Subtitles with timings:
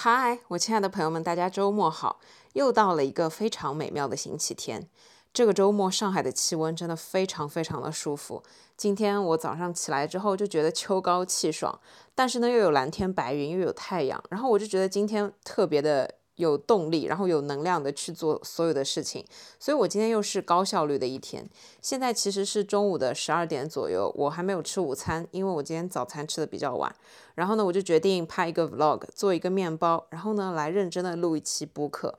[0.00, 2.20] 嗨，我亲爱的朋友们，大家周末好！
[2.52, 4.88] 又到了一个非常美妙的星期天。
[5.32, 8.44] 这个周末上海的气温真的非常非常的舒服。
[8.76, 11.80] 今天我早上起来之后就觉得秋高气爽，
[12.14, 16.08] 但是呢又有蓝天白云，又有太阳，然后我就觉得今天特别的。
[16.38, 19.24] 有动力，然后有能量的去做所有的事情，
[19.58, 21.48] 所以我今天又是高效率的一天。
[21.82, 26.94] 现在其实是中午的十二点左右，我还没有吃午餐，因为我今天早餐吃的比较晚。
[27.34, 32.16] 然后呢，我就决定拍一个 vlog，做一个面包，然后呢来认真的录一期播客。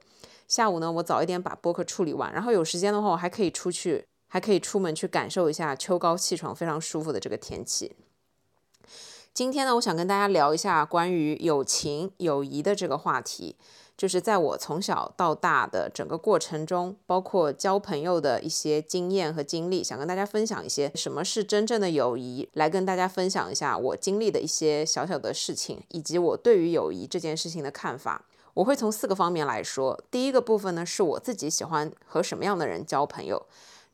[0.48, 7.96] 下午呢，我早一点把播客处理完，然后有时间的话，我还可以出去，还可以出门去感受一下秋高气爽、非常舒服的这个天气。
[9.32, 13.56] 今天呢，我想跟大家聊一下关于友情、友谊的这个话题。
[14.00, 28.24] 就是在我从小到大的整个过程中，包括交朋友的一些经验和经历，想跟大家分享一些什么是真正的友谊，来跟大家分享一下我经历的一些小小的事情，以及我对于友谊这件事情的看法。
[28.54, 30.02] 我会从四个方面来说。
[30.10, 33.46] 第一个部分呢，是我自己喜欢和什么样的人交朋友；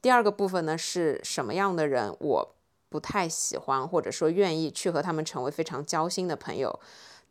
[0.04, 2.56] 第二个部分呢，是什么样的人我
[2.90, 6.80] 不太喜欢，或者说愿意去和他们成为非常交心的朋友。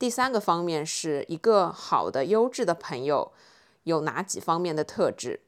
[0.04, 3.32] 第三个方面是一个好的优质的朋友
[3.84, 5.40] 有哪几方面的特质？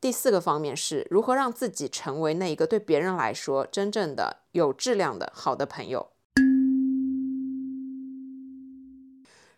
[0.00, 6.10] 第四个方面是如何让自己成为那一个对别人来说真正的有质量的好的朋友。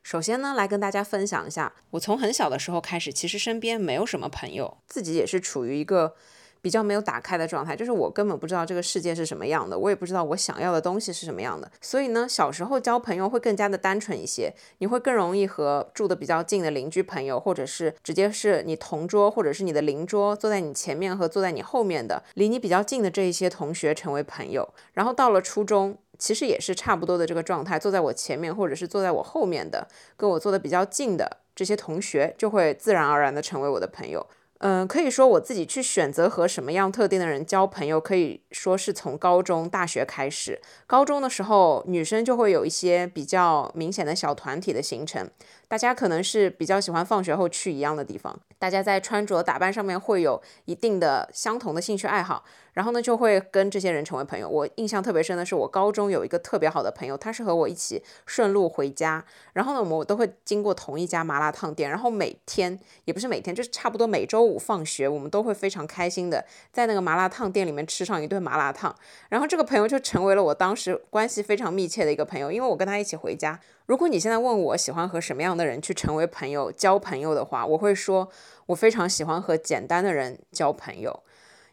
[0.03, 6.14] 首先呢，来跟大家分享一下，我从很小的时候开始，其实身边没有什么朋友，自己也是处于一个。
[6.62, 11.70] 比较没有打开的状态，就是我根本不知道这个世界是什么样的，我也不知道我想要的东西是什么样的。
[11.80, 24.72] 所以呢，小时候交朋友会更加的单纯一些，你会更容易和住的比较近的邻居朋友，或者是直接是你同桌，或者是你的邻桌，坐在你前面和坐在你后面的，离你比较近的这一些同学成为朋友。
[24.92, 34.24] 然后到了初中，其实也是差不多的这个状态，坐在我前面或者是坐在我后面的，跟我坐的比较近的这些同学，就会自然而然的成为我的朋友。
[34.64, 40.61] 嗯，可以说我自己去选择和什么样特定的人交朋友，可以说是从高中、大学开始。
[40.86, 45.28] 高中的时候，女生就会有一些比较明显的小团体的形成。
[45.72, 52.44] 大家可能是比较喜欢放学后去一样的地方，大家在穿着打扮上面会有一定的相同的兴趣爱好，
[52.74, 54.46] 然后呢就会跟这些人成为朋友。
[54.46, 59.24] 我印象特别深的是，我高中有一个特别好的朋友，他是和我一起顺路回家，
[59.55, 68.94] 然后呢我们都会经过同一家麻辣烫店，然后每天也不是每天，就是差不多每周五放学，我们都会非常开心的在那个麻辣烫店里面吃上一顿麻辣烫，
[69.30, 73.58] 然后这个朋友就成为了我当时关系非常密切的一个朋友，因为我跟他一起回家。
[73.87, 78.31] 如果你现在问我喜欢和什么样的人去成为朋友、交朋友的话，我会说，
[78.67, 81.23] 我非常喜欢和简单的人交朋友。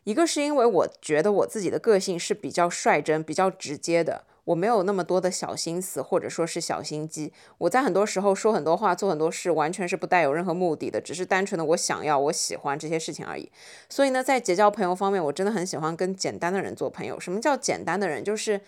[0.06, 7.31] 一个是因为我觉得我自己的个性是比较率真、比较直接的，我没有那么多的小心思或者说是小心机。
[7.59, 13.52] 我在很多时候说很多话、做很多事，完全是不带有任何目的的，只是单纯的我想要、我喜欢这些事情而已。
[13.88, 17.20] 所以呢，在结交朋友方面，我真的很喜欢跟简单的人做朋友。
[17.20, 18.24] 什么叫简单的人？
[18.24, 18.59] 就是。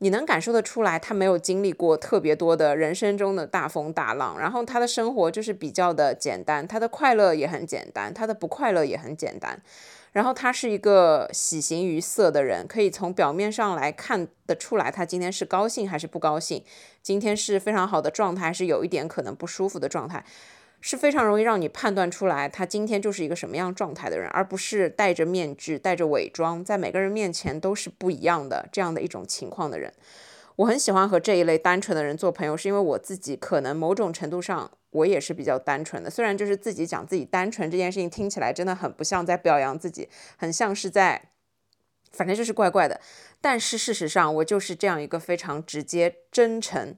[0.00, 9.60] 你能感受得出来，他没有经历过特别多的人生中的大风大浪，然后他的生活就是比较的简单，他的快乐也很简单，他的不快乐也很简单，
[10.12, 16.62] 然后他是一个喜形于色的人，可以从表面上来看得出来，他今天是高兴还是不高兴，
[17.02, 20.24] 今天是非常好的状态，还是有一点可能不舒服的状态。
[20.80, 29.92] 是非常容易让你判断出来，他今天就是一个什么样状态的人，而不是戴着面具、戴着伪装，在每个人面前都是不一样的这样的一种情况的人。
[30.56, 36.08] 我很喜欢和这一类单纯的人做朋友，是因为我自己可能某种程度上我也是比较单纯的。
[36.10, 41.30] 虽然就是自己讲自己单纯这件事情听起来真的很不像在表扬自己，很像是在，
[42.12, 43.00] 反正就是怪怪的。
[43.40, 46.96] 但是事实上，我就是这样一个非常直接、真诚。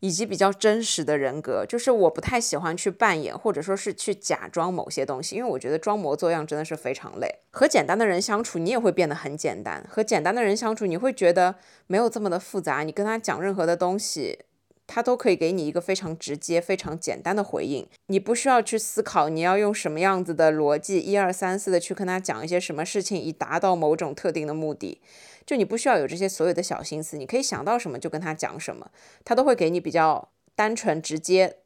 [0.00, 7.28] 以及比较真实的人格，就是我不太喜欢去扮演，或者说是去假装某些东西，因为我觉得装模作样真的是非常累。
[7.50, 11.54] 和简单的人相处，你也会变得很简单；和简单的人相处，你会觉得
[11.86, 12.82] 没有这么的复杂。
[12.82, 14.40] 你跟他讲任何的东西，
[14.86, 17.86] 他都可以给你一个非常直接、非常简单的回应。
[18.08, 25.00] 你不需要去思考你要用什么样子的逻辑，一二三四的去跟他讲一些什么事情，以达到某种特定的目的。
[25.46, 28.90] 就你不需要有这些所有的小心思，你可以想到什么就跟他讲什么，
[29.24, 31.58] 他都会给你比较单纯直接，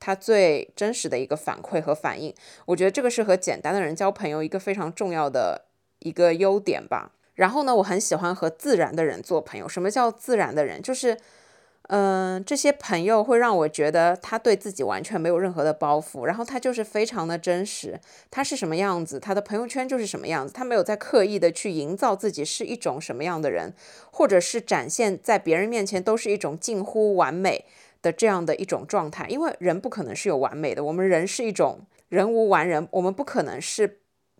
[0.00, 2.34] 他最真实的一个反馈和反应。
[2.66, 5.66] 我觉得这个是和简单的人交朋友一个非常重要的
[6.00, 7.12] 一个优点吧。
[7.36, 9.68] 然后呢，我很喜欢和自然的人做朋友。
[9.68, 10.82] 什么叫自然的人？
[10.82, 11.16] 就是。
[11.88, 18.00] 嗯，这些朋友会让我觉得他对自己完全没有任何的包袱，然后他就是非常的真实，
[18.30, 23.74] 他是什么样子，他的朋友圈就是什么样子，他没有在刻意的去营造自己是一种什么样的人，
[24.10, 27.64] 或者是展现在别人面前都是一种近乎完美。
[28.00, 33.98] 的这样的一种状态，因为人不可能是有完美的，我们人是一种人无完人，我们不可能是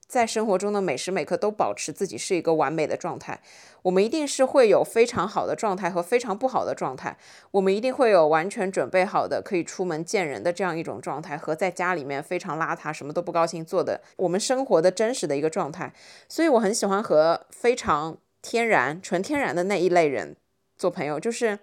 [0.09, 3.39] 在生活中的每时每刻都保持自己是一个完美的状态，
[3.83, 7.19] 我们一定是会有非常好的状态和非常不好的状态，
[7.51, 15.93] 我们一定会有完全准备好的可以出门见人的这样一种状态，和在家里面非常邋遢什么都不高兴做的我们生活的真实的一个状态，
[16.27, 20.35] 所以我很喜欢和非常天然、纯天然的那一类人
[20.79, 21.59] 做朋友，就是。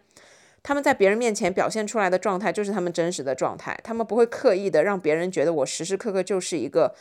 [0.68, 3.80] 他们在别人面前表现出来的状态，就是他们真实的状态。
[3.84, 6.96] 他们不会刻意的让别人觉得我时时刻刻就是一个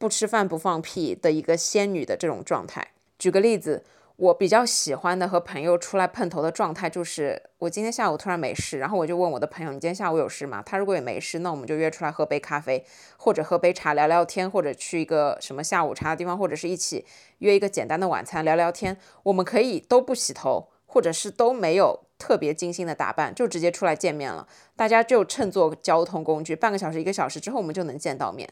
[0.00, 2.92] 不吃饭不放屁的一个仙女的这种状态。
[3.18, 3.84] 举个例子，
[4.16, 12.82] 我比较喜欢的和朋友出来碰头的状态，就是我今天下午突然没事，然后我就问我的朋友：“你今天下午有事吗？”他如果也没事，那我们就约出来喝杯咖啡，
[13.18, 17.04] 或者喝杯茶聊聊天，或者去一个什么下午茶的地方，或者是一起
[17.40, 18.96] 约一个简单的晚餐聊聊天。
[19.24, 22.06] 我们可以都不洗头，或者是都没有。
[22.20, 24.46] 特别精心的打扮，就直接出来见面了。
[24.76, 28.48] 大家就乘坐交通工具，半个小时、一个小时之后，我们就能见到面，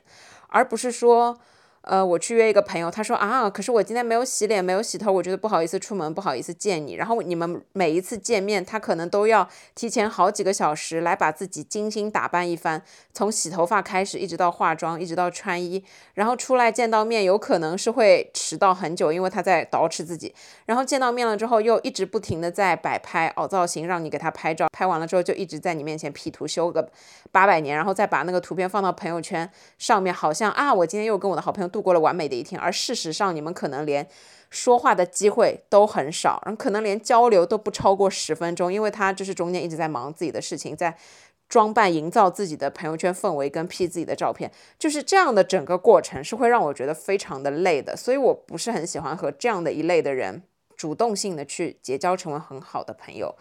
[0.49, 1.39] 而不是说。
[1.83, 6.95] 呃，我去约一个朋友，他说啊，可是我今天没有洗脸，没有洗头，我觉得不好意思出门，不好意思见你。
[6.95, 12.83] 然后你们每一次见面，他可能都要提前好几个小时来把自己精心打扮一番，
[13.15, 15.83] 从洗头发开始，一直到化妆，一直到穿衣，
[16.15, 20.35] 然后出来见到面，有可能是会迟到很久，因为他在捯饬自己。
[20.67, 26.91] 然后见到面了之后，又一直不停的在摆拍、凹造型，让你给他拍照，拍完了之后就一直在你面前 P 图修个
[27.33, 29.49] 八百年，然后再把那个图片放到朋友圈
[29.79, 31.68] 上面，好像啊，我今天又跟我的好朋友。
[31.69, 34.07] 度过了完美的一天，而事实上，你们可能连
[34.51, 40.97] 说话的机会都很少，然后可能连交流都不超过十分钟，因为他就是中间一直在忙自己的事情，在
[41.49, 50.43] 装扮、营造自己的朋友圈氛围跟 P 自己的照片，就是这样的整个过程是会让我觉得非常的累的，所以我不是很喜欢和这样的一类的人
[50.77, 53.35] 主动性的去结交，成为很好的朋友。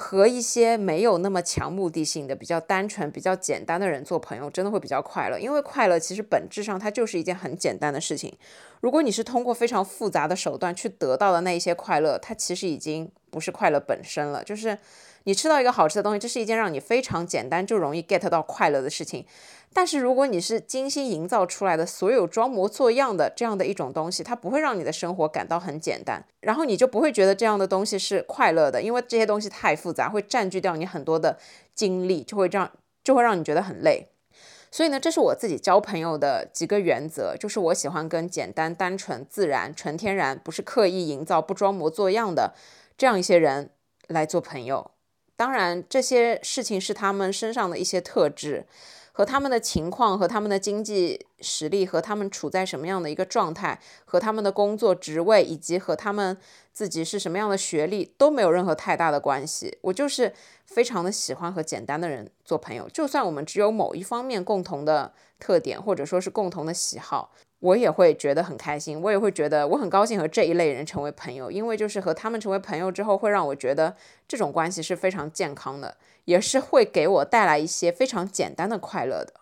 [0.00, 5.38] 和一些没有那么强目的性的、比较单纯、比较简单的人做朋友，真的会比较快乐。
[5.38, 8.32] 因为快乐其实本质上它就是一件很简单的事情。
[8.80, 14.78] 如果你是通过非常复杂的手段去得到的那一些快乐，它其实已经不是快乐本身了，就是。
[15.24, 19.26] 你吃到一个好吃的东西，这是一件让你非常简单就容易 get 到快乐的事情。
[19.72, 31.38] 但是如果你是精心营造出来的所有装模作样的这样的一种东西，它不会让你的生活感到很简单，然后你就不会觉得这样的东西是快乐的，因为这些东西太复杂，会占据掉你很多的
[31.74, 32.72] 精力，就会这样
[33.04, 34.08] 就会让你觉得很累。
[34.72, 42.54] 所以呢，这是我自己交朋友的几个原则，就是我喜欢跟简单、单纯、自然、纯天然，不是刻意营造、不装模作样的
[42.96, 43.70] 这样一些人
[44.08, 44.90] 来做朋友。
[45.40, 48.66] 当然，这些事情是他们身上的一些特质，
[49.10, 56.36] 和他们的情况、和他们的经济实力、和他们处在什么样的一个状态、和他们的工作职位，以及和他们
[56.74, 59.78] 自己是什么样的学历都没有任何太大的关系。
[59.80, 60.30] 我就是
[60.66, 67.32] 非常的喜欢和简单的人做朋友，就算我们只有某一方面共同的特点，或者说是共同的喜好。
[67.60, 73.94] 我也会觉得很开心，我也会觉得我很高兴和这一类人成为朋友，因为就是和他们成为朋友之后，会让我觉得
[74.26, 79.34] 这种关系是非常健康的，也是会给我带来一些非常简单的快乐的。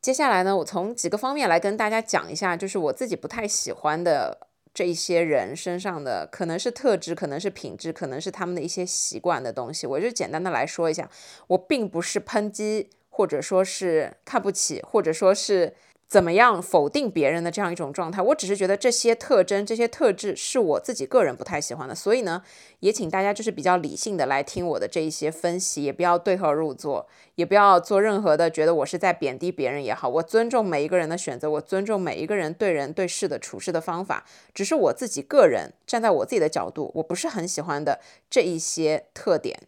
[0.00, 11.10] 接下来呢，我从几个方面来跟大家讲一下，就是我自己不太喜欢的这一些人身上的，可能是特质，可能是品质，可能是他们的一些习惯的东西，我就简单的来说一下，
[11.48, 12.88] 我并不是抨击。
[13.18, 15.74] 或者说是看不起，或者说是
[16.06, 22.44] 怎么样否定别人的这样一种状态，我只是觉得这些特征、这些特质是我自己个人不太喜欢的，所以呢，
[22.78, 37.98] 也请大家就是比较理性的来听我的这一些分析，也不要对号入座，也不要做任何的觉得我是在贬低别人也好，我尊重每一个人的选择，我尊重每一个人对人对事的处事的方法，只是我自己个人站在我自己的角度，我不是很喜欢的
[38.30, 39.67] 这一些特点。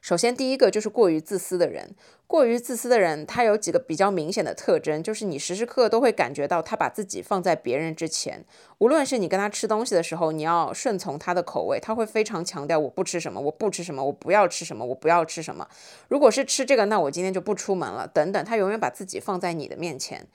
[0.00, 1.94] 首先，第一个就是过于自私的人。
[2.26, 8.44] 过于自私的人，他有几个比较明显的特征，就是你时时刻刻都会感觉到他把自己放在别人之前。
[8.76, 15.66] 无论是你跟他吃东西的时候，你要顺从他的口味，他会非常强调我不吃什么，我不吃什么，我不要吃什么，我不要吃什么。
[16.08, 18.06] 如果是吃这个，那我今天就不出门了。
[18.06, 20.26] 等等，他永远把自己放在你的面前。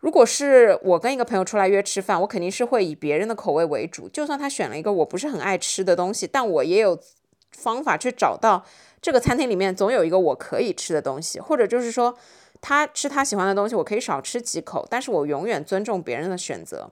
[0.00, 7.00] 如果是我跟一个朋友出来约吃饭，我肯定是会以别人的口味为主，就算他选了一个我不是很爱吃的东西，但我也有
[7.52, 8.66] 方法去找到。
[9.02, 12.16] 这个餐厅里面总有一个我可以吃的东西，或者就是说，
[12.60, 16.90] 他吃他喜欢的东西，我可以少吃几口，但是我永远尊重别人的选择。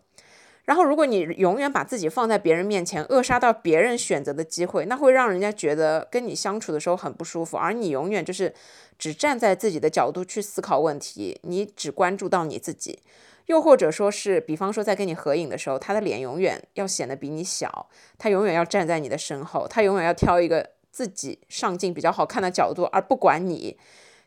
[0.64, 7.56] 然后，如果你永远把自己放在别人面前，扼杀到别人选择的机会，那会让人家觉得跟你相处的时候很不舒服。
[7.56, 8.52] 而你永远就是
[8.98, 13.00] 只站在自己的角度去思考问题，你只关注到你自己。
[13.46, 23.78] 又或者说是，比方说在跟你合影的时候，他的脸永远要显得比你小，他永远要站在你的身后，他永远要挑一个自己上镜比较好看的角度，而不管你。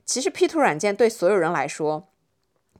[0.05, 2.10] 其实 P 图软件对所有人来说。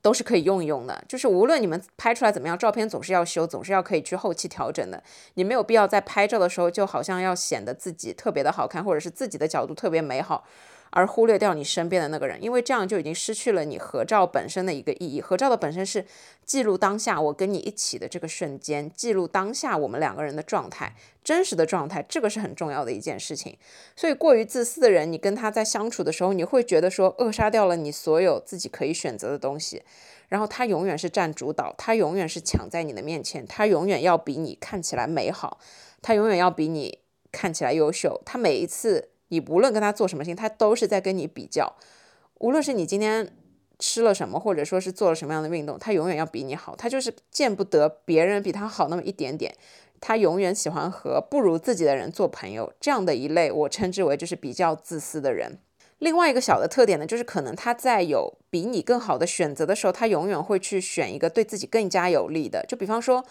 [0.02, 5.02] 都是可以用一用的，就是无论你们拍出来怎么样，照片总是要修，总是要可以去后期调整的。
[5.36, 10.44] 你没有必要在拍照的时候就好像要显得自己特别的好看，或者是自己的角度特别美好。
[10.96, 15.20] 而忽略掉你身边的那个人，因为这样就已经失去了你合照本身的一个意义。
[15.20, 16.06] 合照的本身是
[16.46, 23.58] 记录当下我跟你一起的这个瞬间，记录当下我们两个人的状态，真实的状态，这个是很重要的一件事情。
[23.96, 29.82] 所以过于自私的人，你跟他在相处的时候，你会觉得说扼杀掉了你所有自己可以选择的东西，
[30.30, 35.58] 然后他永远是占主导，他永远是抢在你的面前，他永远要比你看起来美好，
[36.04, 37.00] 他永远要比你
[37.32, 39.10] 看起来优秀，他每一次。
[39.34, 41.76] 你无论跟他做什么事情，他都是在跟你比较。
[42.40, 43.36] 无论是你今天
[43.80, 46.76] 吃了什么，或者说是做了什么样的运动，他永远要比你好。
[46.76, 49.56] 他就是见不得别人比他好那么一点点。
[50.00, 52.72] 他永远喜欢和不如自己的人做朋友。
[52.80, 55.58] 这样的一类，我称之为就是比较自私的人。
[56.00, 62.66] 另外一个小的特点呢，就是可能他在有比你更好的选择的时候，他永远会去选一个对自己更加有利的。
[62.68, 63.24] 就比方说，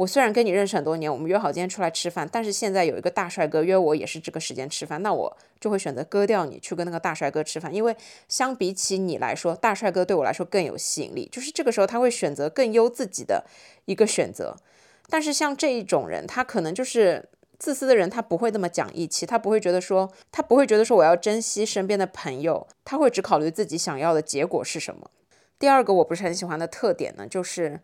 [0.00, 7.94] 我虽然跟你认识很多年，我们约好今天出来吃饭，但是现在有一个大帅哥约我，也是这个时间吃饭，那我就会选择割掉你去跟那个大帅哥吃饭，因为
[8.26, 11.28] 相比起你来说，大帅哥对我来说更有吸引力。
[11.30, 13.44] 就是这个时候他会选择更优自己的
[13.84, 14.56] 一个选择。
[15.10, 17.28] 但是像这一种人，他可能就是。
[17.58, 25.10] 自私的人，他不会那么讲义气，他不会觉得说，他不会觉得说我要珍惜身边的朋友，他会只考虑自己想要的结果是什么。
[25.58, 27.78] 第二个我不是很喜欢的特点呢，就是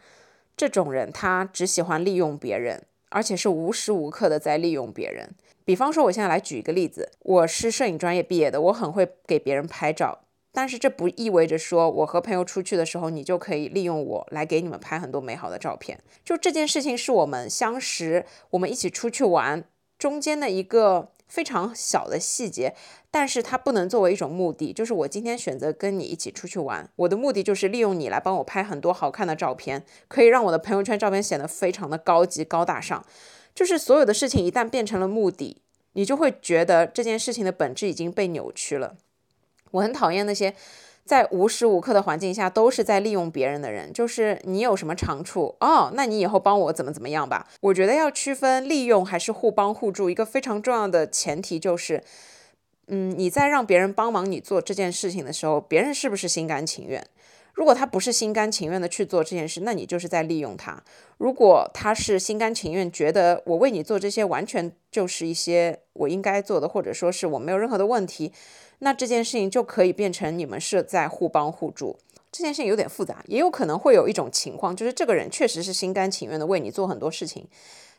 [0.57, 5.35] 这种人他只喜欢利用别人，而且是无时无刻的在利用别人。
[5.65, 10.21] 比方说，我现在来举一个例子，我是摄影专业毕业的，我很会给别人拍照。
[10.53, 16.01] 但是这不意味着说，我和朋友出去的时候，你就可以利用我来给你们拍很多美好的照片。
[16.25, 19.65] 就这件事情是我们相识，我们一起出去玩
[19.99, 22.75] 中间的一个非常小的细节，
[23.11, 24.73] 但是它不能作为一种目的。
[24.73, 33.05] 就是我今天选择跟你一起出去玩，我的目的就是利用你来帮我拍很多好看的照片，可以让我的朋友圈照片显得非常的高级高大上。
[33.55, 35.63] 就是所有的事情一旦变成了目的，
[35.95, 38.97] 你就会觉得这件事情的本质已经被扭曲了。
[39.73, 40.55] 我很讨厌那些
[41.07, 43.91] 在无时无刻的环境下都是在利用别人的人。
[43.93, 47.47] 就是你有什么长处哦，那你以后帮我怎么怎么样吧。
[47.61, 52.03] 我觉得要区分利用还是互帮互助，一个非常重要的前提就是，
[52.89, 57.07] 嗯，你在让别人帮忙你做这件事情的时候，别人是不是心甘情愿？
[57.55, 60.83] 如果他不是心甘情愿的去做这件事，那你就是在利用他。
[61.17, 68.31] 如果他是心甘情愿，觉得我为你做这些完全就是一些我应该做的，或者说是我没有任何的问题。
[68.81, 71.97] 那这件事情就可以变成你们是在互帮互助。
[72.33, 77.49] 这件事情有点复杂，也有可能会有一种情况，就是这个人确实是心甘情愿的为你做很多事情，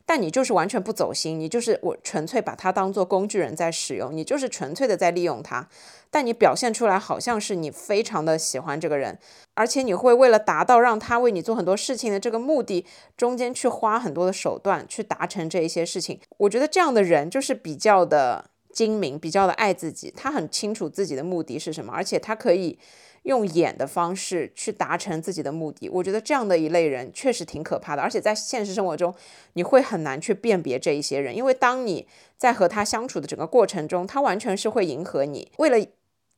[0.05, 5.67] 但你就是完全不走心，你就是我纯粹把他当做工具人在使用，你就是纯粹的在利用他。
[6.11, 9.17] 但你表现出来好像是你非常的喜欢这个人，
[9.55, 12.85] 而且你会为了达到让他为你做很多事情的这个目的，
[13.17, 16.19] 中间去花很多的手段去达成这一些事情。
[16.37, 18.51] 我觉得这样的人就是比较的。
[18.77, 22.77] 精明，比较的爱自己，他很清楚自己的目的是什么，而且他可以
[23.23, 25.89] 用演的方式去达成自己的目的。
[25.89, 29.11] 我觉得这样的一类人确实挺可怕的，而且在现实生活中，
[29.53, 32.05] 你会很难去辨别这一些人，因为当你
[32.37, 35.83] 在和他相处的整个过程中，他完全是会迎合你，为了。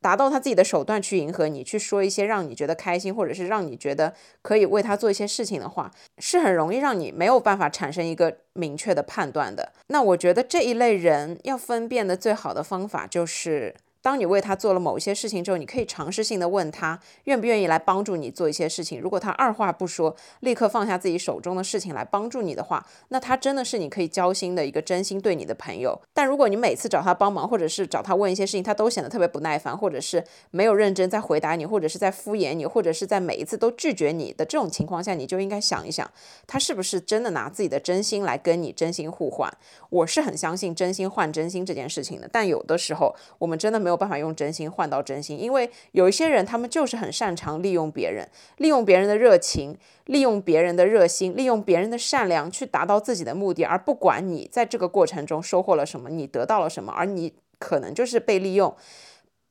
[0.00, 9.72] 达到他自己的手段去迎合你，去说一些让你觉得开心，或者是让你觉得可以为他做一些事情的话，是很容易让你没有办法产生一个明确的判断的。
[9.88, 13.74] 那我觉得这一类人要分辨的最好的方法就是。
[14.02, 18.98] 当你为他做了某一些事情之后，你可以尝试性的问他愿不愿意来帮助你做一些事情。
[18.98, 26.00] 如果他二话不说，立刻放下自己手中的事情来帮助你的话，那他真的是你可以交心的一个真心对你的朋友。
[26.14, 36.10] 但如果你每次找他帮忙，或者是找他问一些事情，他都显得特别不耐烦，或者是没有认真在回答你，或者是在敷衍你，或者是在每一次都拒绝你的这种情况下，你就应该想一想，
[36.46, 39.52] 他是不是真的拿自己的真心来跟你真心互换。
[39.90, 43.89] 我是很相信真心换真心这件事情的，但有的时候我们真的没。
[43.90, 48.28] 没有办法用真心换到真心，因为有一些人，他们就是很擅长利用别人，
[48.58, 58.76] 利用别人的热情，利用别人的热心，利用别人的善良去达到自己的目的，而不管你在这个过程中收获了什么，你得到了什么，而你可能就是被利用、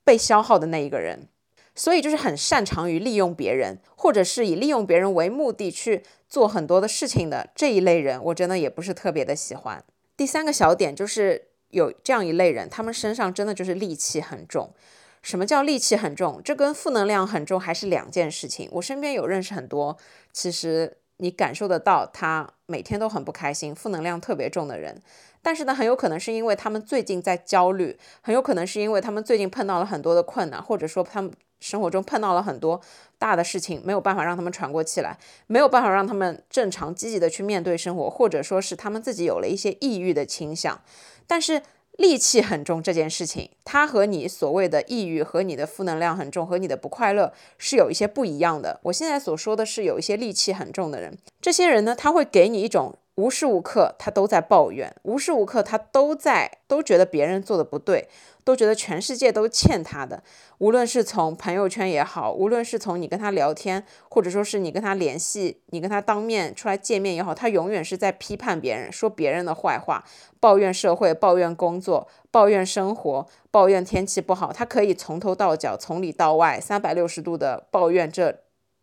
[0.05, 1.27] 被消耗的那一个人。
[1.75, 9.84] 所以，就是很擅长于利用别人，或者是以利用别人为目的去做很多的事情的这一类人，我真的也不是特别的喜欢。
[10.15, 11.49] 第三个小点就是。
[11.69, 14.73] 有这样一类人，他们身上真的就是戾气很重。
[15.21, 16.41] 什么叫戾气很重？
[16.43, 18.69] 这跟负能量很重还是两件事情。
[18.71, 19.97] 我身边有认识很多，
[20.31, 25.01] 其实你感受得到他每天都很不开心，负能量特别重的人。
[25.41, 32.82] 但是呢，很有可能是因为他们最近在焦虑，很有可能是因为他们最近碰到了很多的困难，或者说他们生活中碰到了很多
[33.18, 40.82] 大的事情，没有办法让他们喘过气来，没有办法让他们正常积极的去面对生活，或者说是他们自己有了一些抑郁的倾向。
[41.28, 41.62] 但是。
[42.00, 48.80] 戾气很重这件事情，它和你所谓的抑郁和你的负能量很重和你的不快乐是有一些不一样的。
[48.84, 52.98] 我现在所说的是有一些戾气很重的人，这些人呢，他会给你一种。
[53.19, 58.07] 无时无刻他都在抱怨，无时无刻他都在都觉得别人做的不对，
[58.45, 60.23] 都觉得全世界都欠他的。
[60.59, 70.05] 无论是从朋友圈也好，无论是从你跟他聊天，或者说是你跟他联系，你跟他当面出来见面也好，他永远是在批判别人，说别人的坏话，
[70.39, 74.53] 抱怨社会，抱怨工作，抱怨生活，抱怨天气不好。
[74.53, 78.39] 他可以从头到脚，从里到外，三百六十度的抱怨这。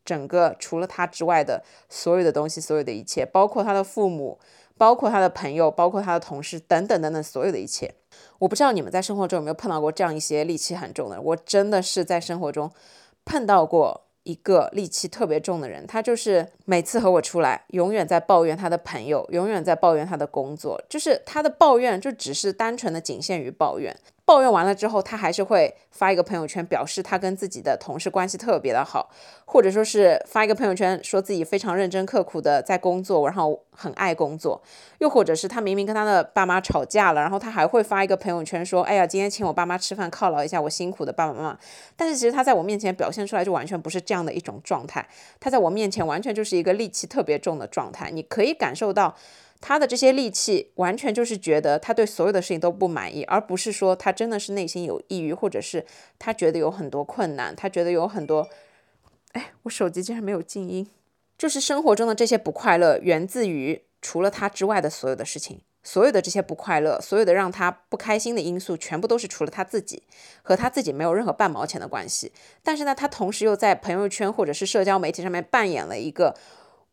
[0.06, 4.38] 整个除了他之外的所有的东西，所有的一切，包括他的父母，
[4.78, 7.94] 包括他的朋友，包括他的同事，等等等等，所有的一切，
[8.38, 11.24] 我不知道你们在生活中有没有碰到过这样一些戾气很重的人。
[11.24, 12.70] 我真的是在生活中
[13.24, 23.96] 碰到过一个戾气特别重的人，他就是每次和我出来，永远在抱怨他的朋友，永远在抱怨他的工作，就是他的抱怨就只是单纯的仅限于抱怨。
[24.26, 29.08] 抱怨完了之后，他还是会发一个朋友圈，表示他跟自己的同事关系特别的好，
[29.44, 34.60] 或者说是发一个朋友圈，说自己非常认真刻苦的在工作，然后很爱工作。
[34.98, 41.58] 又或者是他明明跟他的爸妈吵架了，然后他还会发一个朋友圈说：“哎呀，今天请我爸妈吃饭，犒劳一下我辛苦的爸爸妈妈。”
[41.94, 45.06] 但是其实他在我面前表现出来就完全不是这样的一种状态，
[45.38, 49.14] 他在我面前完全就是一个戾气特别重的状态，你可以感受到。
[49.60, 55.84] 他的这些戾气，完全就是觉得他对所有的事情都不满意，而不是说他真的是内心有抑郁，或者是
[56.18, 58.48] 他觉得有很多困难，他觉得有很多。
[59.32, 60.88] 哎，我手机竟然没有静音，
[61.36, 70.02] 就是生活中的这些不快乐，源自于除了他之外的所有的事情，所有的这些不快乐，所有的让他不开心的因素，全部都是除了他自己，
[70.42, 72.32] 和他自己没有任何半毛钱的关系。
[72.62, 76.34] 但是呢，他同时又在朋友圈或者是社交媒体上面扮演了一个。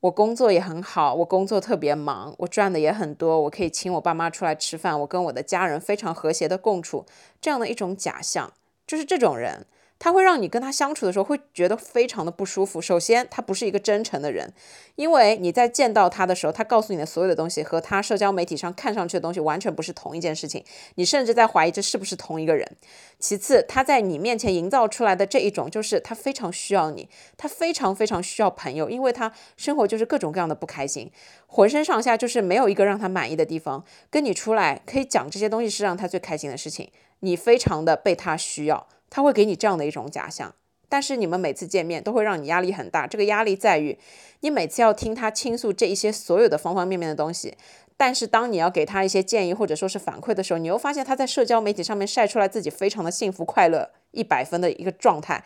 [0.04, 7.06] 我工作也很好，我工作特别忙，我赚的也很多，我可以请我爸妈出来吃饭，我跟我的家人非常和谐的共处，
[7.40, 8.52] 这样的一种假象，
[8.86, 9.66] 就是这种人。
[10.00, 12.82] 他会让你跟他相处的时候会觉得非常的不舒服。
[12.82, 14.54] 首先，他不是一个真诚的人，
[14.96, 20.64] 因为你在见到他的时候，他告诉你的所有的东西和他社交媒体上看上去的东西完全不是同一件事情。
[20.96, 22.76] 你甚至在怀疑这是不是同一个人。
[23.18, 31.10] 其次，他在你面前营造出来的这一种，就是他非常需要你，他非常非常需要朋友，因为他生活就是各种各样的不开心，
[31.48, 33.86] 浑身上下就是没有一个让他满意的地方。
[34.10, 38.88] 跟你出来可以讲这些东西是让他最开心的事情，你非常的被他需要。
[39.16, 40.56] 他会给你这样的一种假象，
[40.90, 43.06] 但是你们每次见面都会让你压力很大。
[43.06, 43.96] 这个压力在于，
[44.40, 47.56] 你每次要听他倾诉这一些所有的方方面面的东西，
[47.96, 55.46] 但是当你要给他一些建议或者说是反馈的时候，你又发现他在社交媒体上面晒出来自己非常的幸福快乐、一百分的一个状态，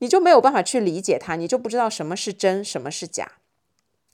[0.00, 3.32] 你就没有办法去理解他，你就不知道什么是真，什么是假。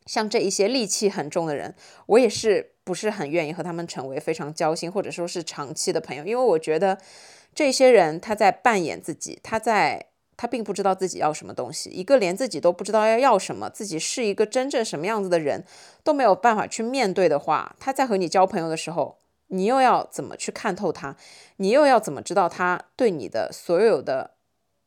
[0.07, 1.75] 像这一些戾气很重的人，
[2.07, 6.97] 我也是不是很愿意和他们成为非常交心或者说是长期的朋友，因为我觉得。
[7.55, 11.89] 这些人他在扮演自己，他在他并不知道自己要什么东西。
[11.91, 15.65] 一个连自己都不知道要要什么，自己是一个真正什么样子的人
[16.03, 21.17] 都没有办法去面对的话，他在和你交朋友的时候，你又要怎么去看透他？
[21.57, 24.34] 你又要怎么知道他对你的所有的？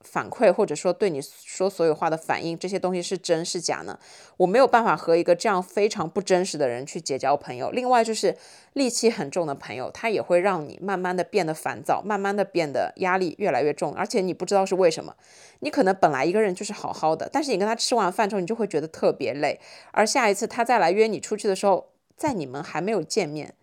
[0.10, 4.00] 反馈或者说对你说所有话的反应，这些东西是真是假呢？
[4.38, 7.70] 我没有办法和一个这样非常不真实的人去结交朋友。
[7.72, 8.36] 另外就是
[8.76, 15.14] 戾气很重的朋友，他也会让你慢慢的变得烦躁，慢慢的变得压力越来越重，而且你不知道是为什么。
[15.60, 19.60] 你可能本来一个人就是好好的，但是你跟他吃完饭之后，你就会觉得特别累，
[19.92, 23.54] 而下一次他再来约你出去的时候，在你们还没有见面。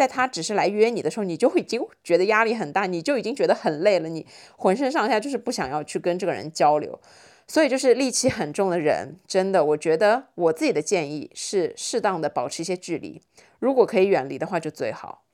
[0.00, 6.98] 在他只是来约你的时候，你就已经觉得压力很大，你就已经觉得很累了，你浑身上下就是不想要去跟这个人交流，
[7.46, 13.20] 所以就是戾气很重的人，真的，我觉得我自己的建议是适当的保持一些距离，
[13.58, 15.24] 如果可以远离的话就最好。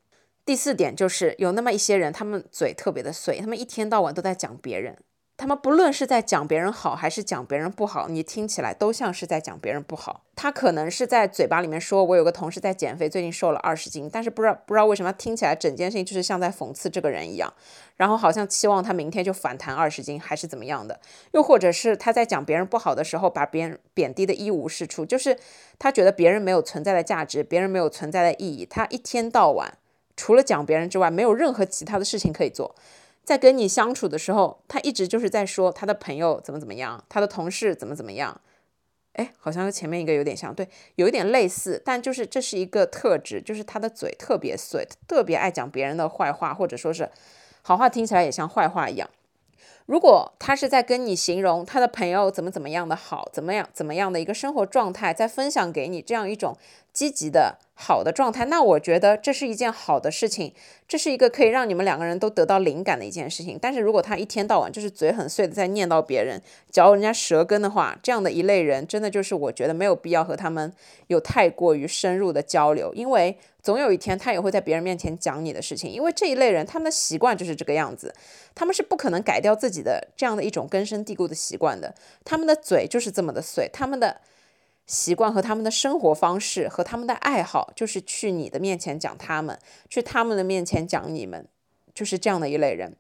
[0.44, 4.96] 第四点就是有那么一些人，他们嘴特别的碎，他们一天到晚都在讲别人。
[5.38, 10.22] 他们不论是在讲别人好还是讲别人不好，你听起来都像是在讲别人不好。
[10.35, 17.53] 他可能是在嘴巴里面说：“我有个同事在减肥，最近瘦了二十斤。”但是不知道不知道为什么听起来整件事情就是像在讽刺这个人一样，
[17.96, 20.99] 然后好像期望他明天就反弹二十斤还是怎么样的。
[21.33, 25.38] 又或者是他在讲别人不好的时候，把别人贬低的一无是处，就是
[25.79, 28.64] 他觉得别人没有存在的价值，别人没有存在的意义。
[28.64, 29.77] 他一天到晚
[30.16, 32.75] 除了讲别人之外，没有任何其他的事情可以做。
[33.26, 38.40] 在跟你相处的时候，他一直就是在说他的朋友怎么怎么样，他的同事怎么怎么样。
[39.14, 47.10] 哎，好像和前面一个有点像，对，有一点类似，但就是这是一个特质，就是他的嘴特别碎，特别爱讲别人的坏话，或者说是
[47.62, 49.10] 好话听起来也像坏话一样。
[49.86, 56.56] 如果他是在跟你形容他的朋友怎么怎么样的好，怎么样怎么样的一个生活状态，在分享给你这样一种
[56.96, 60.54] 积极的好的状态，那我觉得这是一件好的事情，
[60.88, 63.59] 这是一个可以让你们两个人都得到灵感的一件事情。
[63.61, 70.72] 但是如果他一天到晚就是嘴很碎的在念叨别人，嚼人家舌根的话，这样的一类人，真的就是我觉得没有必要和他们
[71.09, 73.37] 有太过于深入的交流，因为。
[73.66, 78.14] 总有一天，他也会在别人面前讲你的事情，因为这一类人，他们的习惯就是这个样子，
[78.54, 81.92] 他们是不可能改掉自己的这样的一种根深蒂固的习惯的。
[82.24, 84.20] 他们的嘴就是这么的碎，他们的
[84.87, 91.49] 习惯和他们的生活方式和他们的爱好，就是去你的面前讲他们，去他们的面前讲你们，
[91.94, 92.96] 就是这样的一类人。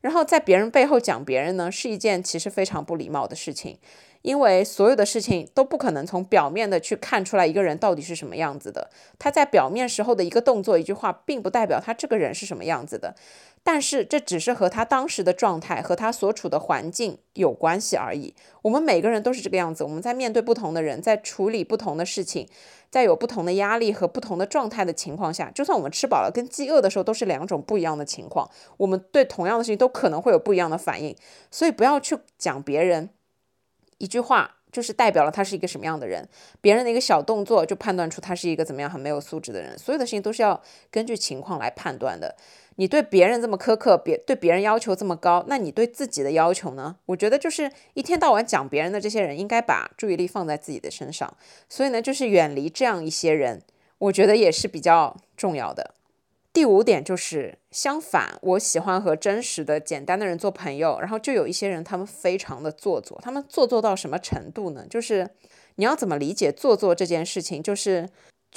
[0.00, 3.78] 然后在别人背后讲别人呢，是一件其实非常不礼貌的事情。
[4.22, 8.90] 因为所有的事情都不可能从表面的去看出来一个人到底是什么样子的。
[9.16, 13.14] 他在表面时候的一个动作、一句话，并不代表他这个人是什么样子的。
[13.62, 18.34] 但是这只是和他当时的状态和他所处的环境有关系而已。
[18.62, 19.84] 我们每个人都是这个样子。
[19.84, 22.48] 我们在面对不同的人，在处理不同的事情，
[22.90, 28.48] 在有不同的压力和不同的状态的情况下，就算我们吃饱了跟饥饿的时候都是两种不一样的情况。
[28.78, 31.14] 我们对同样的事情都可能会有不一样的反应。
[31.50, 33.10] 所以不要去讲别人。
[33.98, 36.28] 一句话就是代表了他是一个什么样的人，
[36.60, 39.76] 别人的一个小动作就判断出他是一个怎么样很没有素质的人。
[39.76, 42.36] 所有的事情都是要根据情况来判断的。
[42.80, 46.94] 你对别人这么苛刻，别对别人要求这么高，那你对自己的要求呢？
[47.06, 51.36] 我觉得就是一天到晚讲别人的这些人，应该把注意力放在自己的身上。
[51.68, 53.62] 所以呢，就是远离这样一些人，
[53.98, 55.94] 我觉得也是比较重要的。
[56.52, 61.00] 第五点就是相反，我喜欢和真实的、简单的人做朋友。
[61.00, 63.20] 然后就有一些人，他们非常的做作。
[63.20, 64.86] 他们做作到什么程度呢？
[64.88, 65.28] 就是
[65.74, 67.60] 你要怎么理解做作这件事情？
[67.60, 68.08] 就是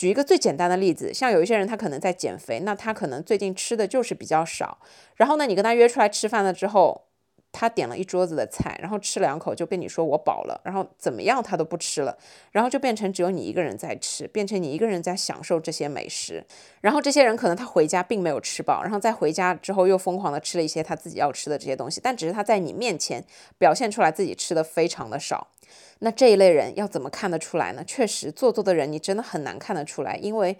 [0.01, 4.79] 举一个最简单的例子，像有一些人，他可能在减肥，那他可能最近吃的就是比较少。
[5.15, 7.03] 然后呢，你跟他约出来吃饭了之后。
[7.51, 12.17] 他点了一桌子的菜，然后吃两口就跟你说我饱了，然后怎么样他都不吃了，
[12.51, 16.43] 然后就变成只有你一个人在吃，变成你一个人在享受这些美食。
[16.79, 23.23] 然后这些人可能他回家并没有吃饱，然后在回家之后又疯狂的吃了一些他自己要吃的这些东西，但只是他在你面前
[23.57, 25.47] 表现出来自己吃的非常的少。
[25.99, 27.83] 那这一类人要怎么看得出来呢？
[27.85, 30.57] 确实做作的人你真的很难看得出来，因为。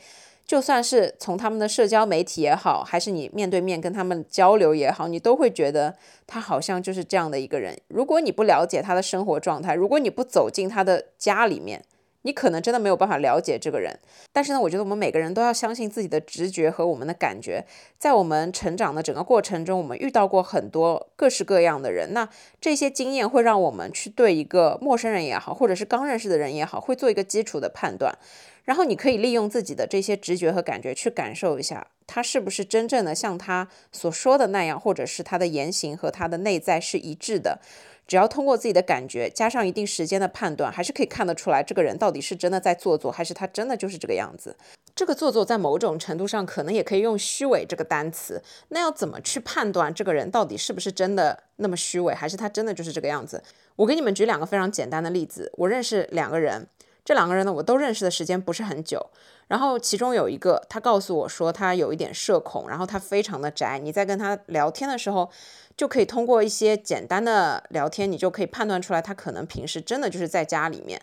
[0.52, 5.96] 就算是从他们的社交媒体也好，还是你面对面跟他们交流也好，你都会觉得
[6.28, 7.80] 他好像就是这样的一个人。
[7.88, 11.86] 如果你不了解他的生活状态，如果你不走进他的家里面，
[12.24, 13.98] 你可能真的没有办法了解这个人。
[14.34, 17.66] 但是呢，我觉得我们每个人都要相信自己的直觉和我们的感觉。
[17.98, 22.28] 在我们成长的整个过程中，我们遇到过很多各式各样的人，那
[22.60, 28.14] 这些经验会让我们去对一个陌生人也好，或者是刚认识的人也好，会做一个基础的判断。
[28.64, 37.60] 然后你可以利用自己的这些直觉和感觉去感受一下，他是不是真正的像他所说的那样，或者是他的言行和他的内在是一致的。
[38.08, 44.56] 只要通过自己的感觉，加上一定时间的判断，还是可以看得出来这个人到底是真的在做作，还是他真的就是这个样子。
[44.94, 48.44] 这个做作在某种程度上可能也可以用虚伪这个单词。
[48.70, 53.42] 那要怎么去判断这个人到底是不是真的那么虚伪，还是他真的就是这个样子？
[53.78, 55.50] 我给你们举两个非常简单的例子。
[55.56, 56.68] 我认识两个人。
[57.04, 59.10] 这两个人呢，我都认识的时间不是很久。
[59.48, 63.78] 然后其中有一个，他告诉我说他有一点社恐，然后他非常的宅。
[63.80, 65.30] 你在跟他聊天的时候，
[65.76, 71.02] 就可以通过一些简单的聊天，你就可以判断出来，他可能平时真的就是在家里面。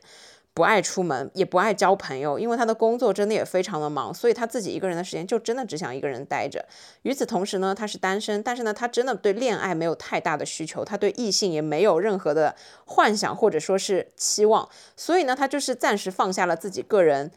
[0.58, 6.66] 不爱出门，也不爱交朋友，因为他的工作真的也非常的忙，所以他自己一个人的时间就真的只想一个人待着。
[7.02, 17.30] 与此同时呢，他是单身，但是呢，他真的对恋爱没有太大的需求，他对异性也没有任何的幻想或者说是期望，所以呢，他就是暂时放下了自己个人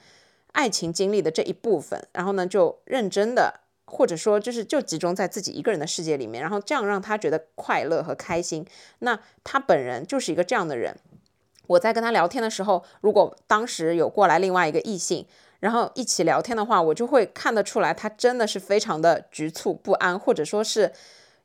[0.53, 8.65] 爱情经历的这一部分，然后呢，就认真的或者说就是就集中在自己一个人的世界里面，然后这样让他觉得快乐和开心。
[8.97, 10.97] 那他本人就是一个这样的人。
[11.67, 15.25] 我在跟他聊天的时候，如果当时有过来另外一个异性，
[15.59, 20.91] 然后一起聊天的话，我就会看得出来，他真的是非常的局促不安，或者说是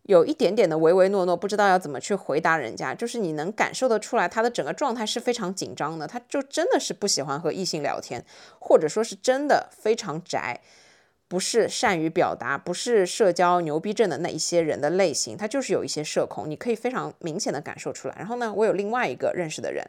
[0.03, 2.95] 有一点点的唯唯诺诺，不知道要怎么去回答人家。
[2.95, 8.25] 就是你能感受得出来，他的整个状态是非常紧张的，他就真的是不喜欢和异性聊天，
[8.59, 10.61] 或者说是真的非常宅。
[11.29, 18.15] 不是善于表达，不是社交牛逼症的那一些人的类型，他就是有一些社恐，你可以非常明显的感受出来。
[18.19, 19.85] 然后呢，我有另外一个认识的人，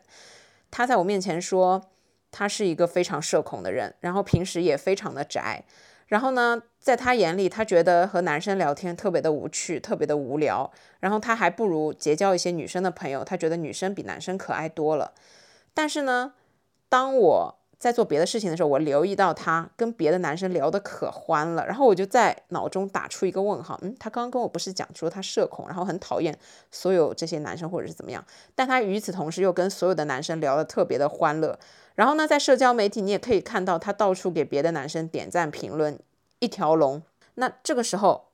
[0.71, 1.89] 他在我面前说
[2.31, 5.63] 他是一个非常社恐的人，然后平时也非常的宅，
[6.07, 10.71] 然后呢，在他眼里，他觉得和男生聊天特别的无趣，特别的无聊。
[10.99, 15.13] 然后他还不如结交一些女生的朋友，他觉得女生比男生可爱多了。
[15.75, 16.33] 但是呢，
[16.89, 23.77] 当我在做别的事情的时候，我留意到他跟别的男生聊得可欢了，然后我就在脑中打出一个问号。
[23.83, 26.35] 嗯，他刚刚跟我不是讲说他社恐，然后很讨厌
[26.71, 28.25] 所有这些男生或者是怎么样？
[28.55, 31.59] 但他与此同时又跟所有的男生聊得特别的欢乐。
[31.93, 35.99] 然后呢，在社交媒体你也可以看到他到处给别的男生点赞评论，
[36.39, 37.03] 一条龙。
[37.35, 38.29] 那这个时候，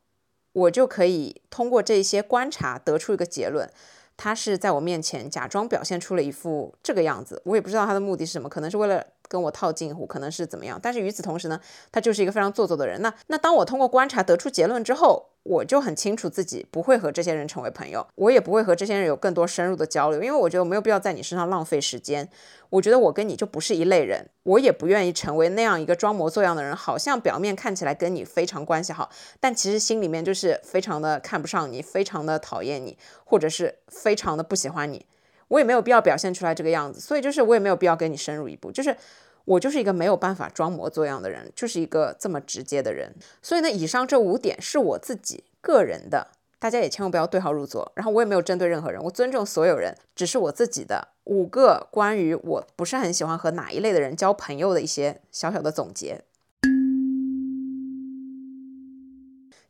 [0.54, 3.70] 我就可以通过这些观察得出一个结论：
[4.16, 7.42] 他是在我面前假装表现出了一副这个样子。
[7.44, 9.06] 我也不知道他的目的是什么，可能是为了。
[9.34, 11.60] 跟我套近乎可能是怎么样，但是与此同时呢，
[11.92, 13.02] 他就是一个非常做作的人。
[13.02, 22.30] 那那当我通过观察得出结论之后，我就很清楚自己不会和这些人成为朋友，我也不会和这些人有更多深入的交流，因为我觉得我没有必要在你身上浪费时间。
[22.70, 35.04] 我觉得我跟你就不是一类人，我也不愿意成为那样一个装模作样的人，好像表面看起来跟你非常关系好，但其实心里面就是非常的看不上你，非常的讨厌你，或者是非常的不喜欢你。
[35.50, 38.96] 我也没有必要表现出来这个样子，所以就是我也没有必要跟你深入一步，就是
[39.46, 43.14] 我就是一个没有办法装模作样的人，就是一个这么直接的人。
[43.42, 46.30] 所以呢，以上这五点是我自己个人的，
[46.60, 47.92] 大家也千万不要对号入座。
[47.96, 56.22] 然后我也没有针对任何人，我尊重所有人，只是我自己的五个关于我不是很喜欢和哪一类的人交朋友的一些小小的总结。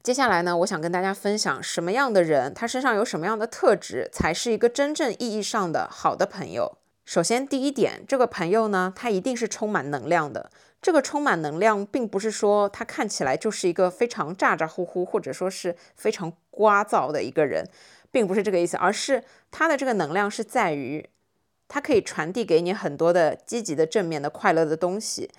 [0.03, 6.77] 接下来呢，我想跟大家分享什么样的人，他身上有什么样的特质，才是一个真正意义上的好的朋友。
[7.05, 10.49] 首先，第一点，这个朋友呢，他一定是充满能量的。
[10.81, 17.69] 这个充满能量，并不是说他看起来就是一个非常咋咋呼呼，或者说是非常聒噪的一个人，
[18.11, 21.09] 并不是这个意思，而是他的这个能量是在于，
[21.67, 25.29] 他可以传递给你很多的积极的、正面的、快乐的东西。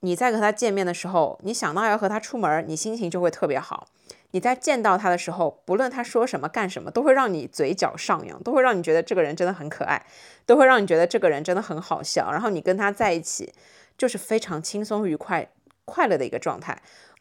[0.00, 3.88] 你在和他见面的时候，你想到要和他出门，你心情就会特别好。
[4.32, 10.04] 你在见到他的时候，不论他说什么干什么，都会让你嘴角上扬，都会让你觉得这个人真的很可爱，
[10.44, 12.30] 都会让你觉得这个人真的很好笑。
[12.30, 13.52] 然后你跟他在一起，
[13.96, 15.48] 就是非常轻松愉快、
[15.84, 16.80] 快乐的一个状态。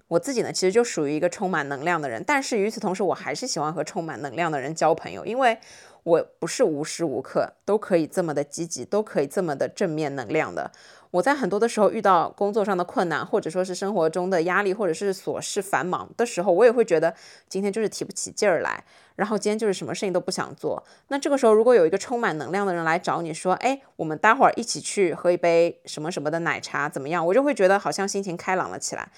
[0.10, 5.58] 我自己呢，其实就属于一个充满能量的人，但是与此同时，我还是喜欢和充满能量的人交朋友，因为
[6.04, 10.72] 我不是无时无刻都可以这么的积极，都可以这么的正面能量的。
[11.12, 17.14] 我在很多的时候遇到工作上的困难，或者说是生活中的压力，或者是琐事繁忙的时候，我也会觉得
[17.48, 18.84] 今天就是提不起劲儿来，
[19.16, 20.84] 然后今天就是什么事情都不想做。
[21.08, 27.26] 那这个时候，如果有一个充满能量的人来找你说，哎，我们待会儿一起去喝一杯什么什么的奶茶，怎么样？
[27.26, 29.10] 我就会觉得好像心情开朗了起来。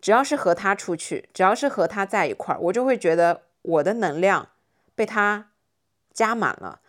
[0.00, 4.48] 只要是和他出去，只要是和他在一块儿，我就会觉得我的能量
[4.94, 5.50] 被他
[6.12, 6.80] 加满了。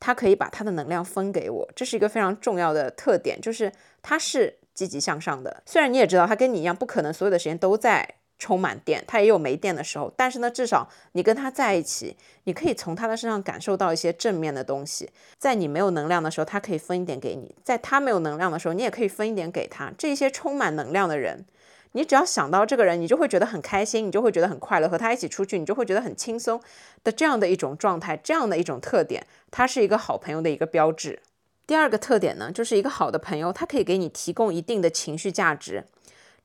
[0.00, 5.62] 他可以把他的能量分给我，这是一个非常重要的特点，就是他是积极向上的。
[5.66, 8.08] 虽然你也知道他跟你一样，不可能所有的时间都在
[8.38, 10.12] 充满电，他也有没电的时候。
[10.16, 15.10] 但是呢，至少你跟他在一起，你可以从他的身上感受到一些正面的东西。
[15.36, 19.92] 在你没有能量的时候，他可以分一点给你；在他没有能量的时候，你也可以分一点给他。
[19.98, 21.44] 这些充满能量的人。
[21.92, 26.60] 你只要想到这个人，你就会觉得很开心，你就会觉得很快乐，和他一起出去，你就会觉得很轻松
[27.02, 31.20] 的这样的一种状态，这样的一种特点，他是一个好朋友的一个标志。
[31.66, 35.84] 第二个特点呢，就是一个好的朋友，他可以给你提供一定的情绪价值。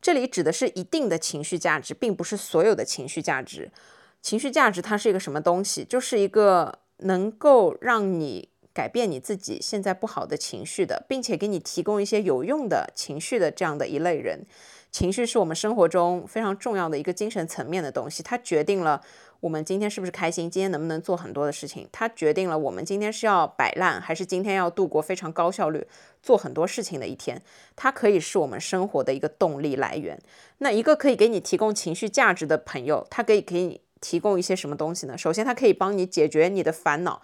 [0.02, 3.72] 这里指的是一定的情绪价值，并不是所有的情绪价值。
[4.22, 5.86] 情绪价值它是一个什么东西？
[5.86, 14.46] 就是一个能够让你改变你自己现在不好的情绪的，并且给你提供一些有用的情绪的这样的一类人。
[14.94, 19.02] 情绪是我们生活中非常重要的一个精神层面的东西，它决定了
[19.40, 25.88] 我们今天是不是开心，今天能不能做很多的事情，它决定了我们今天是要摆烂，还是今天要度过非常高效率
[26.22, 27.42] 做很多事情的一天。
[27.76, 30.22] 它可以是我们生活的一个动力来源。
[30.60, 35.18] 那一个可以给你提供情绪价值的朋友，他可以给你提供一些什么东西呢？
[35.18, 37.20] 首先，他可以帮你解决你的烦恼，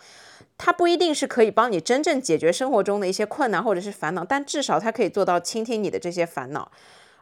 [0.57, 6.71] 他不一定是可以帮你真正解决生活中的一些困难或者是烦恼，但至少他可以做到倾听你的这些烦恼。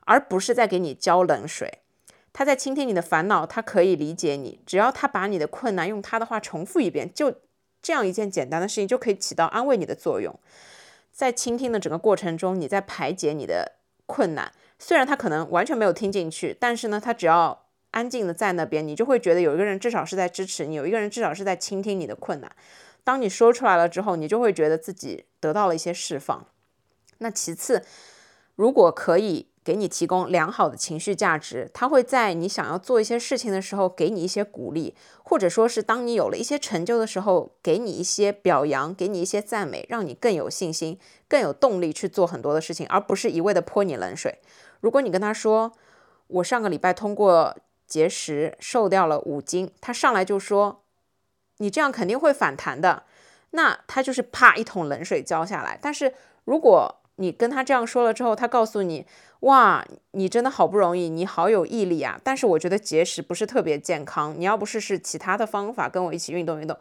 [0.07, 1.79] 而不是在给你浇冷水，
[2.31, 4.61] 他在倾听你的烦恼，他可以理解你。
[4.65, 7.41] 只要他把你的困难用他的话重复一遍，就
[7.81, 10.39] 这样一件简单的事情就可以起到安慰你的作用。
[11.11, 13.73] 在倾听的整个过程中，你在排解你的
[14.05, 14.53] 困难。
[14.79, 22.49] 虽然他可能完全没有听进去，但是呢，他只要安静的在那边，你就会觉得有一个人至少是在支持你，有一个人至少是在倾听你的困难。
[23.03, 26.47] 当你说出来了之后，你就会觉得自己得到了一些释放。
[27.17, 27.83] 那其次，
[28.55, 29.47] 如果可以。
[29.67, 44.39] 给你提供良好的情绪价值，他会在你想要做一些事情的时候给你一些鼓励，或者说是当你有了一些成就的时候，给你一些表扬，给你一些赞美，让你更有信心、更有动力去做很多的事情，而不是一味的泼你冷水。
[44.79, 45.73] 如果你跟他说
[46.27, 50.81] 我上个礼拜通过节食瘦掉了五斤，他上来就说，
[51.57, 53.03] 你这样肯定会反弹的，
[53.51, 55.77] 那他就是啪一桶冷水浇下来。
[55.81, 56.13] 但是
[56.45, 59.05] 如果你跟他这样说了之后，他告诉你，
[59.41, 62.19] 哇，你真的好不容易，你好有毅力啊！
[62.23, 66.77] 但是我觉得节食不是特别健康，你要不试试其他的方法，跟我一起运动运动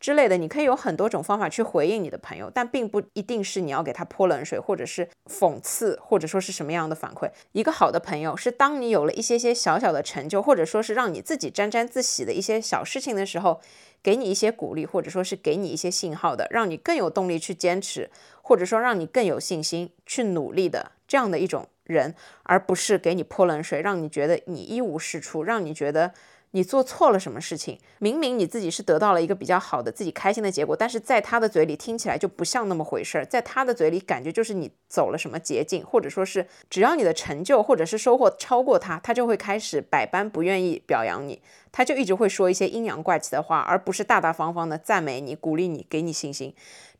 [0.00, 0.36] 之类的。
[0.36, 7.30] 你可以有很多种方法去回应你的朋友，但并不一定是你要给他泼冷水，或者是讽刺，或者说是什么样的反馈。
[7.52, 13.60] 一个好的朋友是当你有了一些些小小的成就，或者说是让你自己沾沾自喜的一些小事情的时候，
[14.02, 18.10] 给你一些鼓励，或者说是给你一些信号的，让你更有动力去坚持。
[18.42, 26.12] 或者说让你更有信心去努力的这样的一种人，而不是给你泼冷水，让你觉得你一无是处，让你觉得。
[26.52, 27.78] 你做错了什么事情？
[27.98, 46.52] 明明你自己是得到了一个比较好的、自己开心的结果，但是在他的嘴里听起来就不像那么回事儿，在他的嘴里感觉就是你走了什么捷径，或者说是只要你的成就或者是收获超过他，他就会开始百般不愿意表扬你，他就一直会说一些阴阳怪气的话，而不是大大方方的赞美你、鼓励你、给你信心。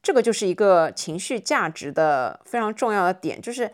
[0.02, 3.70] 这个就是一个情绪价值的非常重要的点，就是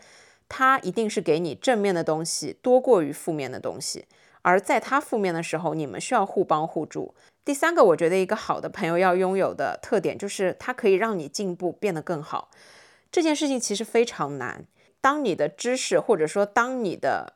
[0.49, 4.05] 他一定是给你正面的东西多过于负面的东西。
[4.47, 7.13] 而在他负面的时候，你们需要互帮互助。
[7.43, 12.49] 第三个，我觉得一个好的朋友要拥有的特点，就是他可以让你进步，变得更好。
[13.11, 14.63] 这件事情其实非常难。
[15.01, 17.33] 当你的知识，或者说当你的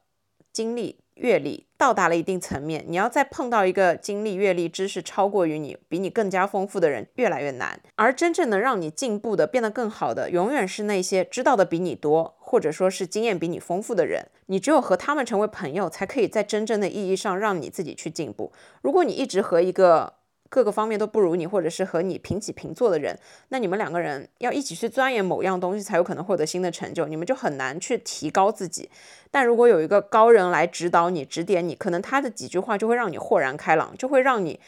[0.54, 7.82] 经历，阅历到达了一定层面，你要再碰到一个经历、阅历、知识超过于你、比你更加丰富的人，越来越难。
[7.96, 14.28] 而真正能让你进步的、变得更好的，永远是那些知道的比你多，或者说是经验比你丰富的人。
[14.46, 18.52] 你只有和他们成为朋友，才可以在真正的意义上让你自己去进步。
[18.84, 20.14] 如果你一直和一个
[20.52, 27.08] 各个方面都不如你，或者是和你平起平坐的人，那你们两个人要一起去钻研某样东西，才有可能获得新的成就。
[27.08, 28.90] 你们就很难去提高自己。
[29.32, 34.60] 但如果有一个高人来指导你、指点你，可能他的几句话就会让你豁然开朗，就会让你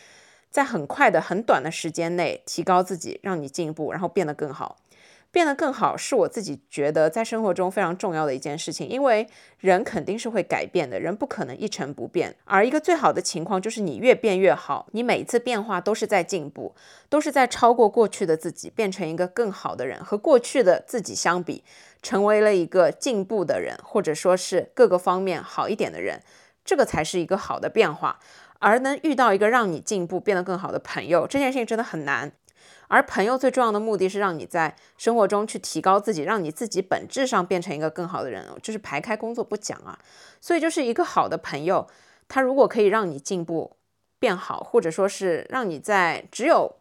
[0.49, 4.77] 在很快的、很短的时间内提高自己，让你进步，然后变得更好。
[5.33, 12.35] 变得更好是我自己觉得在生活中非常重要的一件事情，因为人肯定是会改变的，人不可能一成不变。
[12.45, 16.75] 而一个最好的情况就是你越变越好，你每一次变化都是在进步，
[17.09, 20.05] 都是在超过过去的自己，变成一个更好的人。
[20.05, 21.63] 和过去的自己相比，
[22.03, 26.21] 成为了一个进步的人，或者说是各个方面好一点的人，
[26.63, 28.19] 这个才是一个好的变化。
[28.59, 32.31] 而能遇到一个让你进步、变得更好的朋友，这件事情真的很难。
[32.87, 39.97] 而朋友最重要的目的是让你在生活中去提高自己，让你自己本质上变成一个更好的人，就是排开工作不讲啊。
[40.39, 41.87] 所以就是一个好的朋友，
[42.27, 43.77] 他如果可以让你进步
[44.19, 46.75] 变好，或者说是让你在只有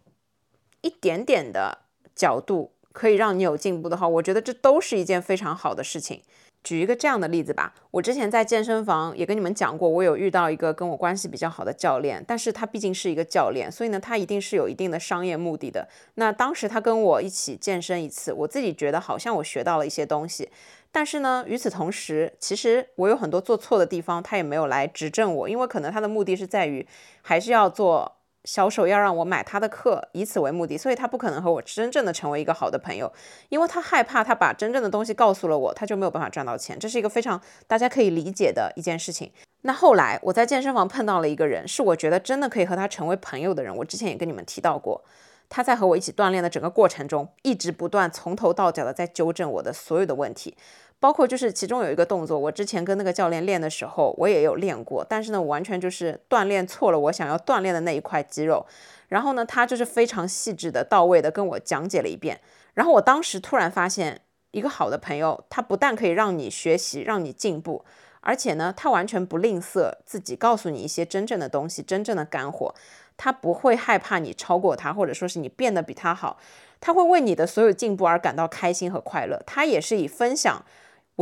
[0.80, 1.78] 一点点的
[2.14, 6.22] 角度可以让你有进步的话，我觉得这都是一件非常好的事情。
[6.64, 15.88] 举一个这样的例子吧，我之前在健身房也跟你们讲过，我有遇到一个跟我关系比较好的教练，但是他毕竟是一个教练，所以呢，他一定是有一定的商业目的的。
[16.14, 20.48] 那当时他跟我一起健身一次，我自己觉得好像我学到了一些东西，
[20.90, 26.86] 但是呢，与此同时，其实我有很多做错的地方，他也没有来指正我，因为可能他的目的是在于
[27.22, 28.18] 还是要做。
[28.44, 33.12] 销售要让我买他的课，以此为目的，所以他不可能和我真正的成为一个好的朋友，
[33.48, 39.30] 因为他害怕他把真正的东西告诉了我，他就没有办法赚到钱，这是一个非常大家可以理解的一件事情。
[39.62, 43.74] 那后来我在健身房碰到了一个人，是我觉得真的可以和他成为朋友的人。
[43.76, 45.04] 我之前也跟你们提到过，
[45.48, 50.56] 他在和我一起锻炼的整个过程中，一直不断从头到脚的在纠正我的所有的问题。
[51.02, 58.64] 包括就是其中有一个动作，我之前跟那个教练练的时候，我也有练过，但是呢，我完全就是锻炼错了我想要锻炼的那一块肌肉。
[59.08, 62.40] 然后呢，他就是非常细致的、到位的跟我讲解了一遍。
[62.74, 64.20] 然后我当时突然发现，
[64.52, 67.84] 一个好的朋友，他不但可以让你学习、让你进步，
[68.20, 72.72] 而且呢，他完全不吝啬自己告诉你一些真正的东西、真正的干货。
[73.16, 76.38] 他不会害怕你超过他，或者说是你变得比他好，
[76.80, 79.42] 他会为你的所有进步而感到开心和快乐。
[79.44, 80.64] 他也是以分享。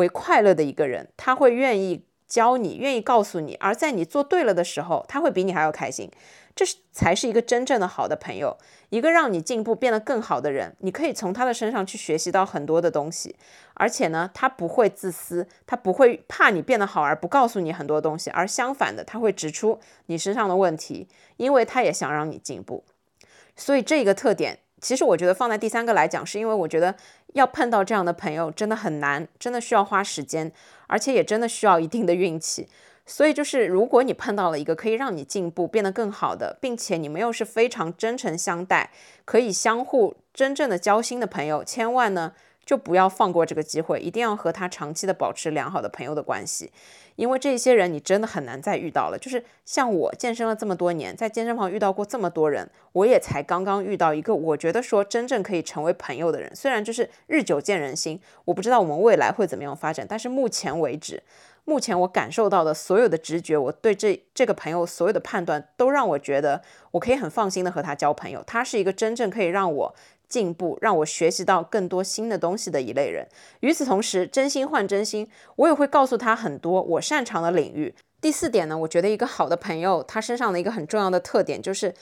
[0.00, 6.10] 为快乐的一个人，他会愿意教你，愿意告诉你，而在你做对了的时候，他会比你还要开心。
[6.52, 8.58] 这是才是一个真正的好的朋友，
[8.90, 10.74] 一个让你进步变得更好的人。
[10.80, 13.36] 你可以从他的身上去学习到很多的东西，
[13.74, 22.84] 而且呢，他不会自私，他不会怕你变得好而不告诉你很多东西，而相反的，他会指出你身上的问题，因为他也想让你进步。
[23.54, 24.58] 所以这个特点。
[24.80, 26.94] 其实我觉得放在第三个来讲，是因为我觉得
[27.34, 30.50] 要碰到这样的朋友真的很难，真的需要花时间，
[30.86, 32.68] 而且也真的需要一定的运气。
[33.06, 38.90] 所以就是如果你碰到了一个可以让你进步、变得更好的，并且你们又是非常真诚相待、
[39.24, 42.32] 可以相互真正的交心的朋友，千万呢。
[42.70, 46.70] 就不要放过这个机会，一定要和他长期的保持良好的朋友的关系，
[47.16, 49.18] 因为这些人你真的很难再遇到了。
[49.20, 56.48] 就是像我健身了这么多年，在健身房遇到过这么多人，我也才刚刚遇到一个我觉得说真正可以成为朋友的人。
[56.54, 61.20] 虽然就是日久见人心，我不知道我们未来会怎么样发展，但是目前为止，
[61.64, 66.62] 目前我感受到的所有的直觉，我对这这个朋友所有的判断，都让我觉得
[66.92, 68.44] 我可以很放心的和他交朋友。
[68.46, 69.92] 他是一个真正可以让我。
[70.30, 73.28] 进步让我学习到更多新的东西的一类人。
[73.60, 77.94] 与此同时，真心换真心，我也会告诉他很多我擅长的领域。
[78.20, 81.94] 第四点呢，我觉得一个好的朋友，他身上的一个很重要的特点就是，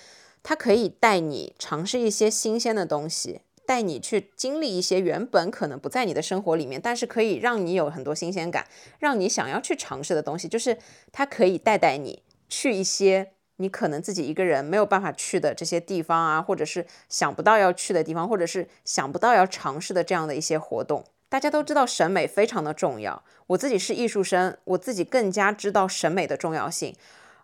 [0.43, 8.66] 他可以带你尝试一些新鲜的东西，带你去经历一些原本可能不在你的生活里面，但是可以让你有很多新鲜感，
[8.99, 10.47] 让你想要去尝试的东西。
[10.47, 10.76] 就是
[11.11, 13.33] 他可以带带你去一些。
[13.61, 21.05] 你可能自己一个人没有办法去的这些地方啊，或者是想不到要去的地方，或者是想不到要尝试的这样的一些活动。
[21.29, 26.95] 大家都知道审美非常的重要，我自己是艺术生，我自己更加知道审美的重要性。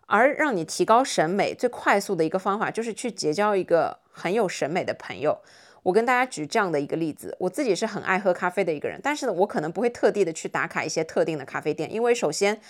[0.07, 5.37] 而让你提高审美最快速的一个方法，就是去结交一个很有审美的朋友。
[5.83, 12.61] 我跟大家举这样的一个例子，我自己是很爱喝咖啡的一个人，但是呢，我可能不会特地的去打卡一些特定的咖啡店，因为首先。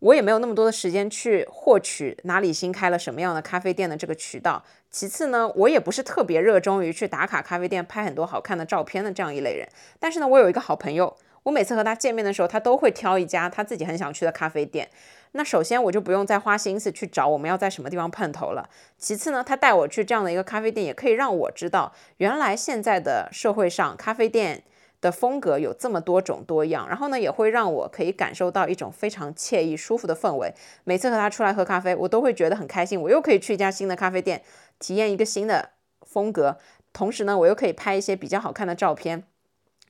[0.00, 4.64] 我也没有那么多的时间去获取哪里新开了什么样的咖啡店的这个渠道。
[4.90, 9.68] 其次呢，我也不是特别热衷于去打卡咖啡店、拍很多好看的照片的这样一类人。
[9.98, 14.88] 但是呢，我有一个好朋友，我每次和他见面的时候，他都会挑一家他自己很想去的咖啡店。
[15.32, 18.70] 那首先我就不用再花心思去找我们要在什么地方碰头了。
[18.96, 24.62] 其次呢，他带我去这样的一个咖啡店，也可以让我知道，原来现在的社会上咖啡店。
[25.00, 30.52] 的风格有这么多种多样，然后呢，也会让我可以感受到一种非常惬意、舒服的氛围。
[30.84, 33.00] 每次和他出来喝咖啡，我都会觉得很开心。
[33.00, 34.42] 我又可以去一家新的咖啡店，
[34.78, 35.70] 体验一个新的
[36.02, 36.58] 风格，
[36.92, 39.24] 同时呢，我又可以拍一些比较好看的照片。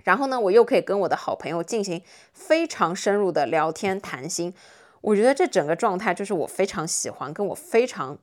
[0.04, 2.02] 然后呢，我又可以跟我的好朋友进行
[2.32, 4.54] 非常深入的聊天谈心。
[5.00, 8.18] 我觉得这整个状态就是我非常喜欢，跟我非常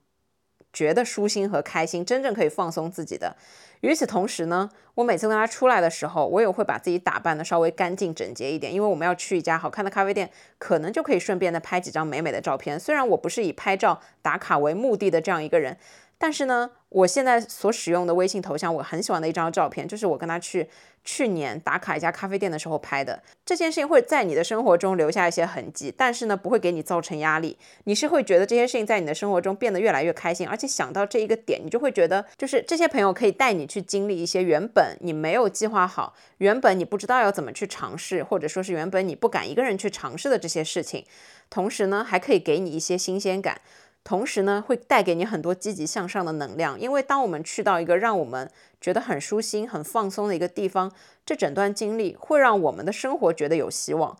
[0.76, 3.36] 觉得舒心和开心，真正可以放松自己的。
[3.82, 12.80] 与此同时呢，我每次跟他出来的时候，我也会把自己打扮的稍微干净整洁一点，因为我们要去一家好看的咖啡店，可能就可以顺便的拍几张美美的照片。
[12.80, 15.78] 虽然我不是以拍照打卡为目的的这样一个人。
[16.18, 20.68] 但是呢，我现在所使用的微信头像，我很喜欢的一张照片，就是我跟他去
[21.04, 23.22] 去年打卡一家咖啡店的时候拍的。
[23.46, 27.58] 这件事情会在你的生活中留下一些痕迹，但是呢，不会给你造成压力。
[27.84, 41.06] 你是会觉得这些事情在你的生活中变得越来越开心，而且想到这一个点，你就会觉得，就是这些朋友可以带你去经历一些原本你没有计划好、原本你不知道要怎么去尝试，或者说是原本你不敢一个人去尝试的这些事情。
[41.50, 43.60] 同时呢，还可以给你一些新鲜感。
[44.06, 48.50] 同时呢，会带给你很多积极向上的能量，因为当我们去到一个让我们
[48.80, 50.92] 觉得很舒心、很放松的一个地方，
[51.26, 54.16] 这整段经历会让我们的生活觉得有希望。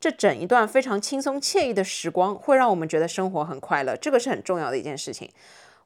[0.00, 5.30] 这整一段非常轻松惬意的时光，会让我们觉得生活很快乐，这个是很重要的一件事情。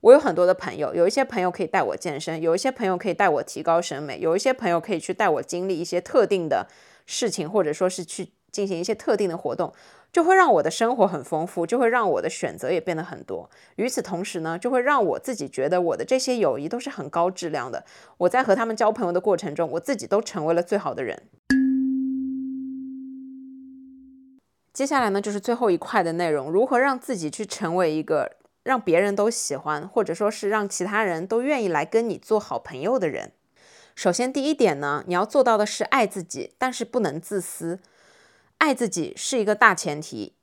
[0.03, 6.69] 我有很多的朋友，有一些朋友可以带我健身，有一些朋友可以带我提高审美，有一些朋友可以去带我经历一些特定的
[7.05, 9.73] 事情，或者说是去进行一些特定的活动。
[10.13, 13.49] 就会让我的生活很丰富，就会让我的选择也变得很多。
[13.77, 17.85] 与此同时呢，就会让我自己觉得我的这些友谊都是很高质量的。
[18.19, 21.23] 我在和他们交朋友的过程中，我自己都成为了最好的人。
[24.73, 28.33] 接下来呢，就是最后一块的内容：如何让自己去成为一个
[28.65, 33.33] 让别人都喜欢，或者说是让其他人都愿意来跟你做好朋友的人。
[33.95, 37.79] 首先，第一点呢，你要做到的是爱自己，但是不能自私。
[38.61, 40.35] 爱自己是一个大前提，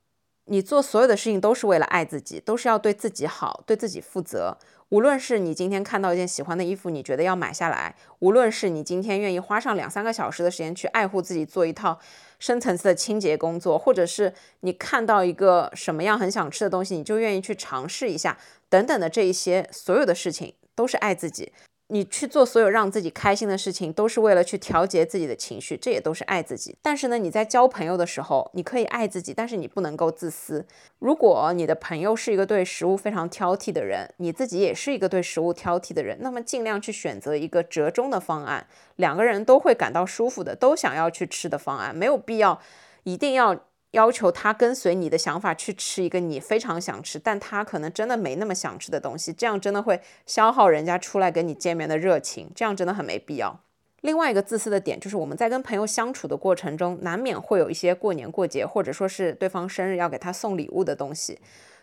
[0.46, 4.58] 你做所有的事情都是为了爱自己，都是要对自己好，对自己负责。
[4.90, 12.00] 无论是你今天看到一件喜欢的衣服，你觉得要买下来；无论是你今天愿意花上两三个小时的时间去爱护自己，做一套
[12.40, 18.36] 深层次的清洁工作，或者是你看到一个什么样很想吃的东西，你就愿意去尝试一下，
[18.68, 21.54] 等等的这一些所有的事情，都是爱自己。
[21.90, 26.76] 你去做所有让自己开心的事情，都是为了去调节自己的情绪，这也都是爱自己。
[26.82, 30.66] 但是呢，你在交朋友的时候，你可以爱自己，但是你不能够自私。
[31.00, 38.68] 如果你的朋友是一个对食物非常挑剔的人，你自己也是一个对食物挑剔的人，那么尽量去选择一个折中的方案，
[38.98, 42.60] 两个人都会感到舒服的，都想要去吃的方案，没有必要
[43.04, 43.58] 一定要。
[43.98, 53.60] 要求他跟随你的想法去吃一个你非常想吃，但他可能真的没那么想吃的东西，这样真的会消耗人家出来跟你见面的热情，这样真的很没必要。
[54.02, 61.40] 另外一个自私的点就是我们在跟朋友相处的过程中，难免会有一些过年过节或者说是对方生日要给他送礼物的东西，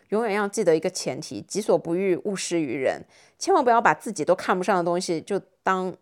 [0.09, 3.03] 永远要记得一个前提：己所不欲，勿施于人。
[3.37, 5.93] 千万不要把自己都看不上的东西就当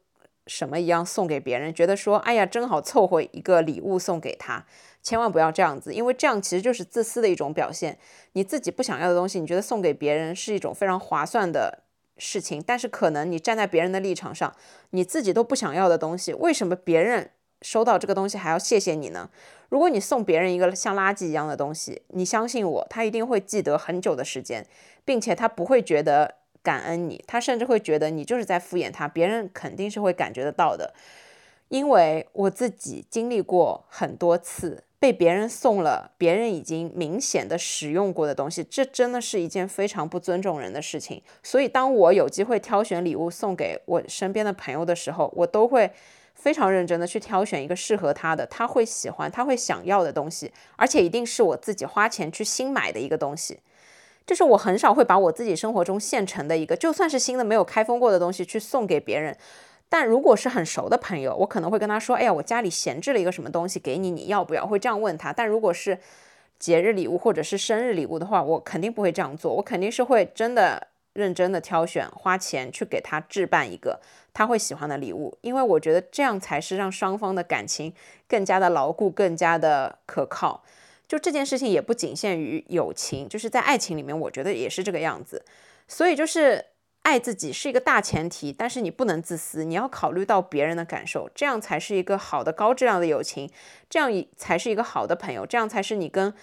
[0.47, 4.65] 什么一样送给别人，觉得说，哎呀，正好凑合一个礼物送给他，
[5.01, 7.97] 千万不要这样子，因为这样其实就是自私的一种表现。
[8.33, 11.83] 你自己不想要的东西，你觉得送给别人是一种非常划算的
[12.17, 14.53] 事情，但是可能你站在别人的立场上，
[14.89, 17.29] 你自己都不想要的东西，为什么别人
[17.61, 19.29] 收到这个东西还要谢谢你呢？
[19.69, 24.67] 如果你送别人一个像垃圾一样的东西，你相信我，他一定会记得很久的时间，
[25.05, 26.35] 并且他不会觉得。
[26.63, 30.93] 感恩你，他甚至会觉得你就是在敷衍他，别人肯定是会感觉得到的。
[31.69, 41.21] 因为我自己经历过很多次被别人送了别人已经明显的使用过的东西，这真的是一件非常不尊重人的事情。
[41.41, 45.91] 所以当我有机会挑选礼物送给我身边的朋友的时候，我都会
[46.35, 53.59] 非常认真的去挑选一个适合他的、他会喜欢、他会想要的东西，而且一定是我自己花钱去新买的一个东西。
[54.25, 59.37] 就是我很少会把我自己生活中现成的一个，就算是新的没有开封过的东西去送给别人。
[59.89, 65.31] 但如果是很熟的朋友，我可能会跟他说：“哎呀，我家里闲置了一个什么东西给你，你要不要？”会这样问他。
[65.31, 65.99] 但如果是
[66.57, 69.53] 节日礼物或者是生日礼物的话，我肯定不会这样做。
[69.53, 73.99] 我肯定是会真的认真的挑选，花钱去给他置办一个
[74.33, 77.93] 他会喜欢的礼物，因为我觉得这样才是让双方的感情
[78.27, 80.63] 更加的牢固，更加的可靠。
[81.13, 85.45] 就这件事情也不仅限于友情，就是在爱情里面，我觉得也是这个样子。
[85.87, 86.65] 所以就是
[87.03, 93.47] 爱自己是一个大前提，但是你不能自私，你要考虑到别人的感受，这样才是一个好的高质量的友情，
[93.87, 96.33] 这样才是一个好的朋友，这样才是你跟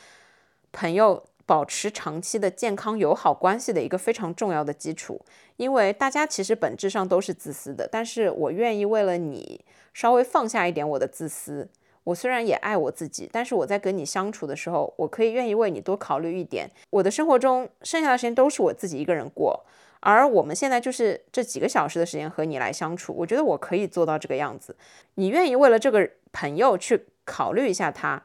[0.70, 5.20] 朋友保持长期的健康友好关系的一个非常重要的基础。
[5.56, 11.68] 因为大家其实本质上都是自私的，但是我愿意为了你稍微放下一点我的自私。
[12.04, 16.70] 我虽然也爱我自己，但是我在跟你相处的时候，我可以愿意为你多考虑一点。
[16.90, 19.64] 我的生活中剩下的时间都是我自己一个人过，
[20.00, 24.74] 而我们现在就是这几个小时的时间和你来相处，我觉得我可以做到这个样子。
[25.14, 28.22] 你愿意为了这个朋友去考虑一下他，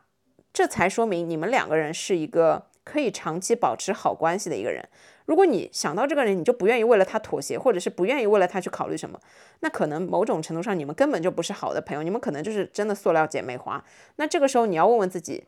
[0.53, 4.87] 这才说明你们两个人是一个可以长期保持好关系的一个人。
[5.25, 9.19] 如果你想到这个人，你就不愿意为了他妥协，或者是不愿意为了他去考虑什么，
[9.61, 13.83] 那可能某种程度上你们根本就不是好的朋友，你们可能就是真的塑料姐妹花。
[14.17, 15.45] 那这个时候你要问问自己，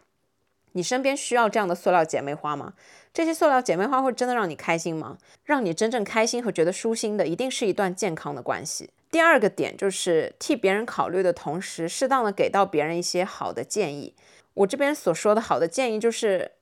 [0.71, 2.73] 你身边需要这样的塑料姐妹花吗？
[3.13, 5.19] 这些塑料姐妹花会真的让你开心吗？
[5.43, 8.89] 让你真正开心和觉得舒心的，一定是一段健康的关系。
[9.11, 14.15] 第二个点就是替别人考虑的同时，适当的给到别人一些好的建议。
[14.55, 16.53] 我这边所说的好的建议就是。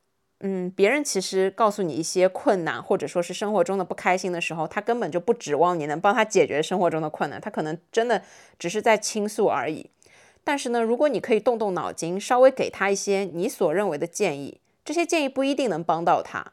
[0.42, 8.22] 嗯，别人其实告诉你一些困难，或者说是生活中的不开心的时候，他根本就不指望你能帮他解决生活中的困难，他可能真的
[8.60, 9.90] 只是在倾诉而已。
[10.44, 16.52] 但是呢，如果你可以动动脑筋，稍微给他一些你所认为的建议，这些建议不一定能帮到他。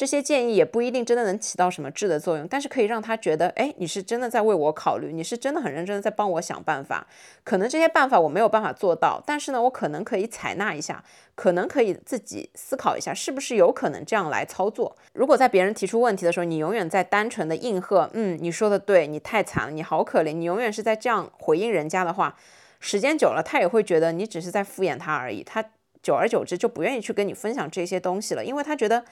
[0.00, 7.06] 这些建议也不一定真的能起到什么质的作用，但是可以让他觉得，哎，你是真的在为我考虑，你是真的很认真的在帮我想办法。
[7.44, 14.96] 可能这些办法我没有办法做到，但是呢，我可能可以采纳一下，可能可以自己思考一下，是不是有可能这样来操作。
[15.12, 22.34] 如果在别人提出问题的时候，你永远在单纯的应和，嗯，你说的对，你太惨了，你好可怜，你永远是在这样回应人家的话，
[22.80, 25.62] 时间久了，他也会觉得你只是在敷衍他而已，他
[26.02, 29.04] 久而久之就不愿意去跟你分享这些东西了，因为他觉得。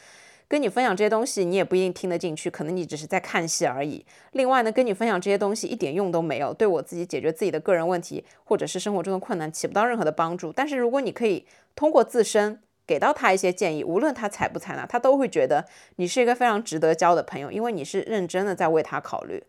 [0.49, 4.03] 跟你分享这些东西，你也不一定听得进去，可能你只是在看戏而已。
[4.33, 10.51] 另外呢，跟你分享这些东西一点用都没有，对我自己解决自己的个人问题或者是生活中的困难起不到任何的帮助。
[10.51, 11.47] 但是如果你可以
[11.77, 19.45] 通过自身给到他一些建议，无论他采不采纳，他都会觉得你是一个非常值得交的朋友，因为你是认真的在为他考虑。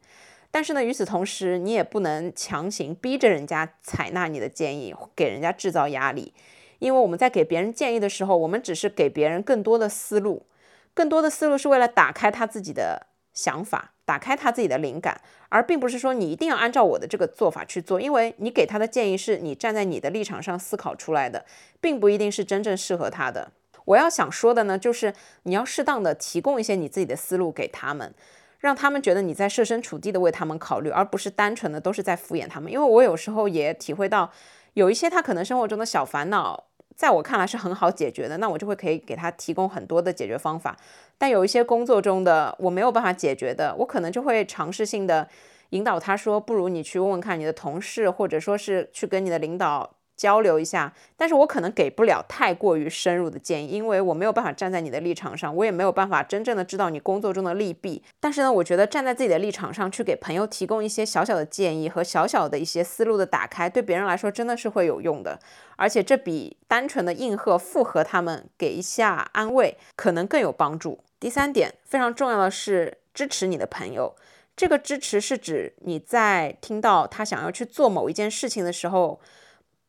[0.51, 6.33] 但是呢，与此同时，你也不能强行逼着人家采纳你的建议，给人家制造压力，
[6.79, 10.45] 因为我们在给别人建议的时候，我们只是给别人更多的思路。
[10.93, 21.45] 更多的思路是为了打开他自己的想法，打开他自己的灵感，而并不是说你一定要按照我的这个做法去做，因为你给他的建议是你站在你的立场上思考出来的，
[21.79, 23.51] 并不一定是真正适合他的。
[23.85, 25.13] 我要想说的呢，就是
[25.43, 28.13] 你要适当的提供一些你自己的思路给他们，
[28.59, 32.71] 让他们觉得你在设身处地的为他们考虑，而不是单纯的都是在敷衍他们。
[32.71, 34.31] 因为我有时候也体会到，
[34.73, 36.68] 有一些他可能生活中的小烦恼。
[36.99, 40.75] 在我看来是很好解决的，那我就会可以给他提供很多的解决方法。
[41.17, 45.25] 但有一些工作中的我没有办法解决的，我可能就会尝试性的
[45.69, 49.89] 引导他说，不如你去问问看你的同事，或者说是去跟你的领导。
[50.19, 58.03] 交流一下，但是我可能给不了太过于深入的建议，因为我没有办法站在你的立场上，我也没有办法真正的知道你工作中的利弊。
[58.19, 65.39] 但是呢，我觉得站在自己的立场上去给朋友提供一些小小的建议和小小的一些思路的打开，对别人来说真的是会有用的，
[65.77, 70.99] 而且这比单纯的应和附和他们给一下安慰可能更有帮助。
[71.17, 74.13] 第三点非常重要的是支持你的朋友。
[74.55, 79.21] 这个支持是指你在听到他想要去做某一件事情的时候，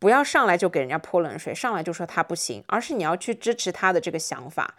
[0.01, 4.75] 不要上来就给人家泼冷水，上来就说他不行，而是你要去支持他的这个想法，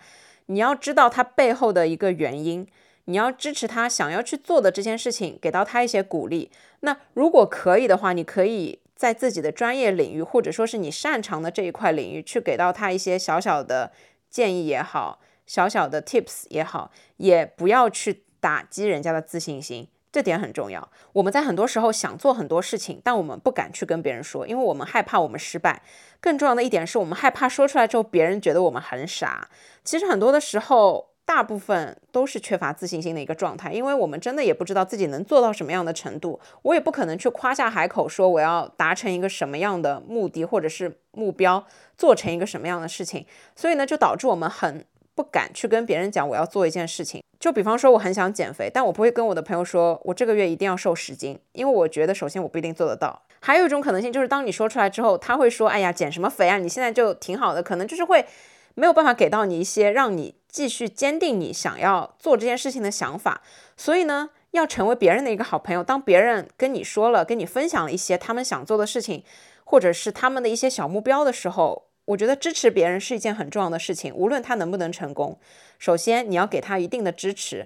[0.47, 2.67] 你要知道他背后的一个原因，
[3.05, 6.51] 你要支持他想要去做的这件事情，给到他一些鼓励。
[6.81, 13.93] 那如果可以的话，你可以在自己的专业领域，或者说是你擅长的这一块领域，去给到他一些小小的
[14.29, 15.21] 建议也好。
[15.47, 20.89] 小小的 tips 也好，也不要去打击人家的自信心，这点很重要。
[21.13, 25.81] 我们在很多时候想做很多事情，但我们不敢去跟别人说，因为我们害怕我们失败。
[26.19, 29.49] 更重要的一点是我们害怕说出来之后，别人觉得我们很傻。
[29.83, 36.39] 其实很多的时候，大部分都是缺乏自信心的一个状态，因为我们真的也不知道自己能做到什么样的程度。
[36.63, 41.65] 我也不可能去夸下海口说我要达成一个什么样的目的或者是目标，
[41.97, 43.25] 做成一个什么样的事情。
[43.55, 44.85] 所以呢，就导致我们很。
[45.21, 53.21] 不敢去跟别人讲我要做一件事情，就比方说我很想减肥，但我不会跟我的朋友说我这个月一定要瘦十斤，因为我觉得首先我不一定做得到。
[53.39, 56.57] 还有一种可能性就是当你说出来之后，他会说，哎呀，减什么肥啊？
[56.57, 58.25] 你现在就挺好的，可能就是会
[58.73, 63.43] 没有办法给到你一些让你继续坚定你想要做这件事情的想法。
[63.77, 69.23] 所以呢，要成为别人的一个好朋友，当别人跟你说了，跟你分享了一些他们想做的事情，
[69.65, 71.90] 或者是他们的一些小目标的时候。
[72.11, 75.37] 我觉得支持别人是一件很重要的事情，无论他能不能成功。
[75.79, 77.65] 首先，你要给他一定的支持。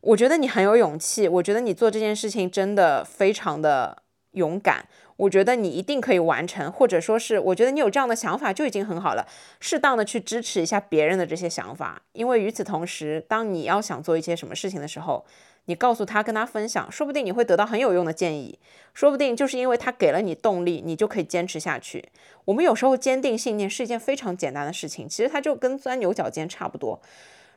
[0.00, 4.86] 我觉得你很有勇气，我觉得你做这件事情真的非常的勇敢。
[5.16, 9.26] 我觉得你一定可以完成，或者说是，我觉得你有这样的想法就已经很好了。
[9.60, 15.24] 适当的去支持一下别人的这些想法，因为与此同时，当你要想做一些什么事情的时候，
[15.66, 18.58] 你告诉他，跟他分享，说不定你会得到很有用的建议，
[18.92, 22.10] 说不定就是因为他给了你动力，你就可以坚持下去。
[22.44, 27.00] 我们有时候坚定信念是一件非常简单的事情，其实它就跟钻牛角尖差不多。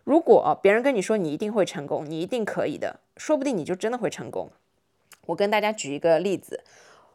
[0.05, 4.49] 如果别人跟你说你一定会成功，你一定可以的，说不定你就真的会成功。
[5.25, 6.63] 我跟大家举一个例子，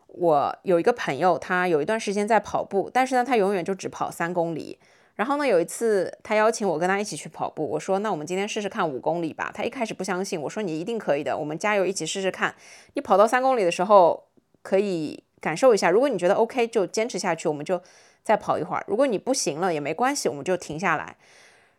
[0.08, 4.78] 我有一个朋友，他有一段时间在跑步，但是呢，他永远就只跑三公里。
[5.14, 9.52] 然后呢，有一次他邀请我跟他一起去跑步，我说那我们今天试试看五公里吧。
[9.54, 12.54] 他一开始不相信，我说你一定可以的，我们加油一起试试看。
[12.94, 14.24] 你跑到三公里的时候
[14.62, 17.80] 可以感受一下，如果你觉得 OK 就坚持下去，我们就
[18.22, 18.84] 再跑一会儿。
[18.88, 21.16] 如果你不行了也没关系，我们就停下来。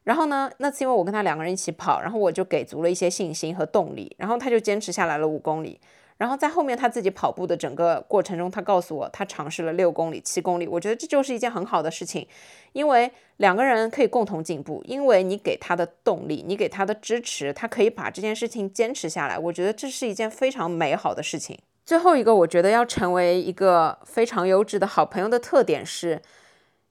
[0.04, 5.80] 然后呢，那次因为我跟他两个人一起跑，然后我就给足了一些信心和动力，然后他就坚持下来了五公里。
[6.24, 10.66] 然后在后面他自己跑步的整个过程中，他告诉我他尝试了六公里、七公里。
[10.66, 12.26] 我觉得这就是一件很好的事情，
[12.72, 14.82] 因为两个人可以共同进步。
[14.86, 19.38] 因为你给他的动力，你给他的支持，他可以把这件事情坚持下来。
[19.38, 21.60] 我觉得这是一件非常美好的事情。
[21.86, 26.22] 最后一个，我觉得要成为一个非常优质的好朋友的特点是，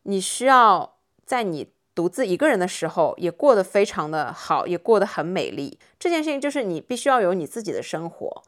[0.02, 5.78] 你需要在你独自一个人的时候也过得非常的好，也过得很美丽。
[5.98, 8.42] 这件事情就是你必须要有你自己的生活。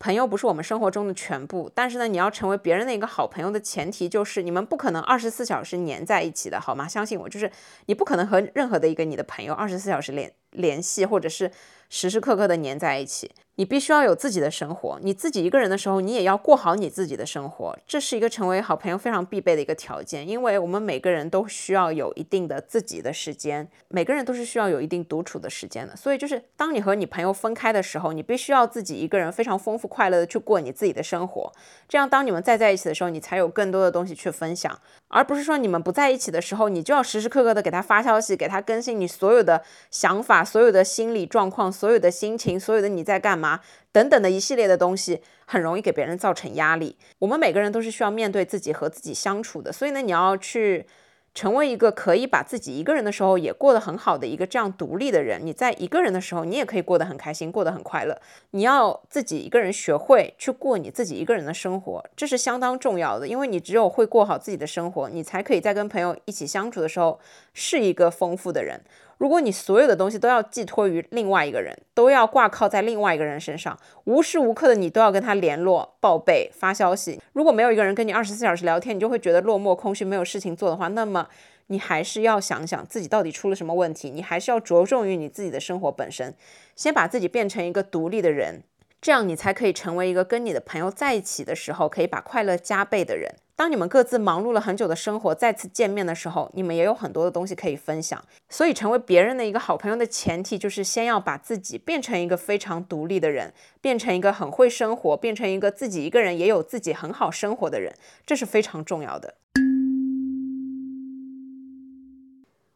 [0.00, 6.86] 朋友不是我们生活中的全部，但是呢，你要成为别人的一个好朋友的前提就是你们不可能二十四小时黏在一起的，好吗？
[6.86, 7.50] 相信我，就是
[7.86, 11.50] 你不可能和任何的一个你的朋友二十四小时联联系，或者是
[11.88, 13.30] 时时刻刻的粘在一起。
[13.56, 20.28] 你必须要有自己的生活，你自己一个人的时候，你也要过好你自己的生活，这是一个成为好朋友非常必备的一个条件。
[20.28, 25.96] 因为我们每个人都需要有一定的自己的时间，每个人都是需要有一定独处的时间的。
[25.96, 31.52] 所以，就是当你和你朋友分开的时候，你必须要自己一个人非常丰富快乐的去过你自己的生活。
[31.88, 43.60] 这样，当你们再在一起的时候，你才有更多的东西去分享，而不是说你们不在一起的时候，你就要时时刻刻的给他发消息，给他更新你所有的想法、所有的心理状况、所有的心情、所有的你在干嘛。
[43.92, 46.96] 等等的一系列的东西，很容易给别人造成压力。
[47.20, 50.86] 我们每个人都是需要面对自己和自己相处的，所以呢，你要去
[51.34, 55.40] 成为一个可以把自己一个人的时候也过得很好的一个这样独立的人。
[55.42, 58.20] 你在一个人的时候，你也可以过得很开心，过得很快乐。
[58.50, 63.26] 你要自己一个人学会去过你自己一个人的生活，这是相当重要的。
[63.26, 67.18] 因为你只有会过好自己的生活，你才可以在跟朋友一起相处的时候
[67.54, 68.80] 是一个丰富的人。
[69.18, 77.20] 如果你所有的东西都要寄托于另外一个人，都要挂靠在另外一个人身上，无时无刻的你都要跟他联络、报备、发消息。
[77.32, 81.28] 如果没有一个人跟你二十四小时聊天，你就会觉得落寞、空虚、没有事情做的话，那么
[81.66, 84.08] 你还是要想想自己到底出了什么问题。
[84.10, 86.32] 你还是要着重于你自己的生活本身，
[86.76, 88.62] 先把自己变成一个独立的人，
[89.02, 93.34] 这样你才可以成为一个跟你的朋友在一起的时候可以把快乐加倍的人。
[93.58, 98.24] 当你们各自忙碌了很久的生活再次见面的时候，你们也有很多的东西可以分享。
[98.48, 107.92] 所以，成为别人的一个好朋友的前提，就是先要把自己变成一个非常独立的人，变成一个很会生活，变成一个自己一个人也有自己很好生活的人，
[108.24, 109.34] 这是非常重要的。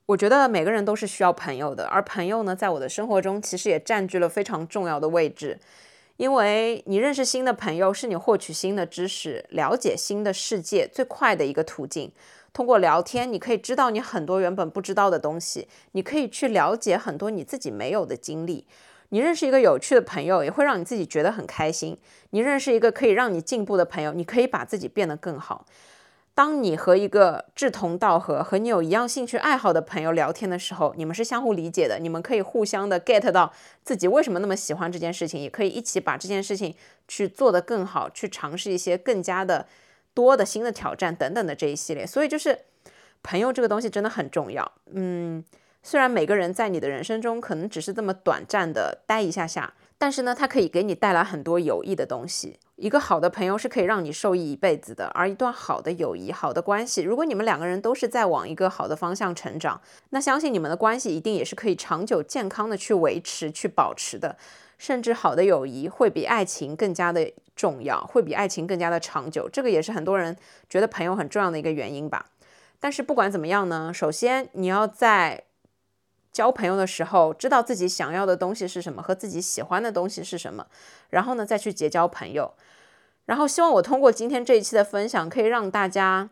[0.06, 5.60] 我觉得每个人都是需要朋友的，而朋友呢，在我的生活中其实也占据了非常重要的位置。
[6.16, 12.12] 因为你认识新的朋友是你获取新的知识、了解新的世界最快的一个途径。
[12.52, 18.66] 通过聊天，你可以知道你很多原本不知道的东西，你可以去了解很多你自己没有的经历。
[19.08, 21.98] 你认识一个有趣的朋友，也会让你自己觉得很开心。
[22.30, 25.66] 你认识一个可以让你进步的朋友，你可以把自己变得更好。
[26.34, 33.52] 当你和一个志同道合、和你有一样兴趣爱好的朋友聊天的时候，你们是相互理解的，你们可以互相的 get 到
[33.84, 36.74] 自己为什么那么喜欢这件事情，也可以一起把这件事情
[37.06, 39.66] 去做得更好，去尝试一些更加的
[40.14, 42.06] 多的新的挑战等等的这一系列。
[42.06, 42.60] 所以就是
[43.22, 44.72] 朋友这个东西真的很重要。
[44.92, 45.44] 嗯。
[45.84, 52.60] 虽然每个人在你的人生中可能只是这么短暂的待一下下，但是呢，它可以给你带来很多有益的东西。
[52.82, 59.80] 一个好的朋友是可以让你受益一辈子的，而一段好的友谊、好的关系，如果你们两个人都是在往一个好的方向成长，
[60.10, 64.36] 那相信你们的关系一定也是可以长久健康的去维持、去保持的。
[64.78, 69.48] 甚至好的友谊会比爱情更加的重要，会比爱情更加的长久。
[69.48, 70.36] 这个也是很多人
[70.68, 72.26] 觉得朋友很重要的一个原因吧。
[72.80, 75.44] 但是不管怎么样呢，首先你要在
[76.32, 80.66] 交朋友的时候，知道自己想要的东西是什么，和自己喜欢的东西是什么，
[81.10, 82.54] 然后呢，再去结交朋友。
[83.26, 86.30] 然后希望我通过今天这一期的分享，可以让大家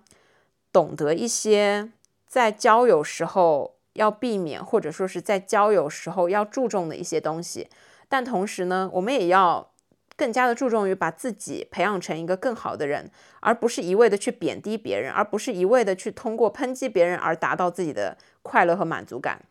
[0.73, 1.91] 懂得一些
[2.27, 7.69] 在交友时候要避免，或者说是在交友时候要注重的一些东西。
[8.09, 9.71] 但同时呢，我们也要
[10.17, 19.43] 更加的注重于把自己培养成一个更好的人，而不是一味的去贬低别人，而不是一味的去通过抨击别人而达到自己的快乐和满足感。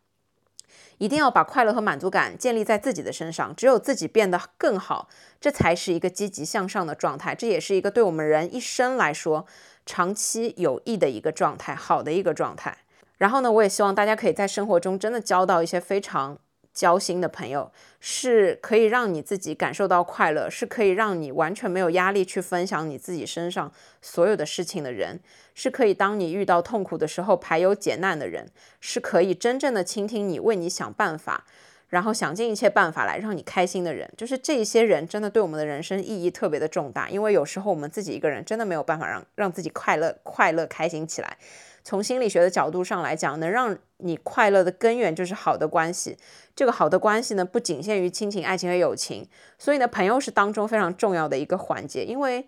[0.99, 5.09] 一定要把快乐和满足感建立在自己的身上，只有自己变得更好，
[5.41, 9.47] 这才是一个积极向上的状态，这也是一个对我们人一生来说
[9.85, 12.77] 长期有益的一个状态，好的一个状态。
[13.17, 16.37] 然后呢，我也希望大家可以在生活中真的交到一些非常。
[16.74, 25.20] 交心的朋友是可以让你自己感受到快乐，是可以让你完全没有压力去分享你自己身上所有的事情的人，
[25.53, 28.49] 是可以当你遇到痛苦的时候排忧解难的人，
[28.80, 31.45] 是可以真正的倾听你，为你想办法，
[31.89, 34.09] 然后想尽一切办法来让你开心的人。
[34.15, 41.38] 就是这些人真的对我们的人生意义特别的重大，因为有时候我们自己一个人真的没有办法让让自己快乐、快乐、开心起来。
[41.84, 46.17] 从心理学的角度上来讲，能让你快乐的根源就是好的关系。
[46.55, 49.27] 这个好的关系呢，不仅限于亲情、爱情和友情，
[49.57, 52.03] 所以呢，朋友是当中非常重要的一个环节。
[52.03, 52.45] 因为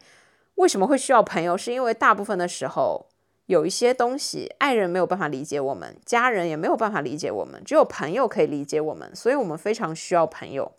[0.55, 1.57] 为什么会需要朋友？
[1.57, 3.07] 是因为大部分的时候，
[3.45, 10.73] 有一些东西，爱人没有办法理解我们，家人也没有办法理解我们，只有朋友可以理解我们，所以我们非常需要朋友。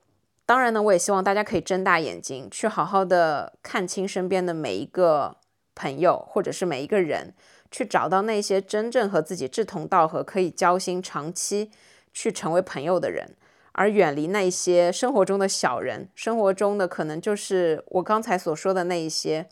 [0.44, 5.36] 当然呢，我也希望大家可以睁大眼睛，去好好的看清身边的每一个
[5.74, 7.34] 朋友，或者是每一个人。
[7.72, 11.70] 去找到那些真正和自己志同道合、可以交心、长期
[12.12, 13.34] 去成为朋友的人，
[13.72, 16.08] 而远离那些生活中的小人。
[16.14, 19.48] 生活中的可能就是我刚才所说的那一些，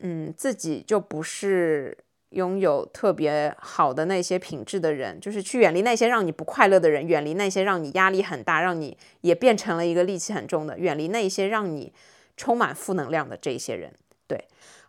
[0.00, 1.98] 嗯，自己就不是
[2.30, 5.20] 拥有特别好的那些品质的人。
[5.20, 11.92] 就是去远离那些让你不快乐的人，远离那些让你压力很大、让你也变成了一个戾气很重的，远离那些让你
[12.36, 13.92] 充满负能量的这些人。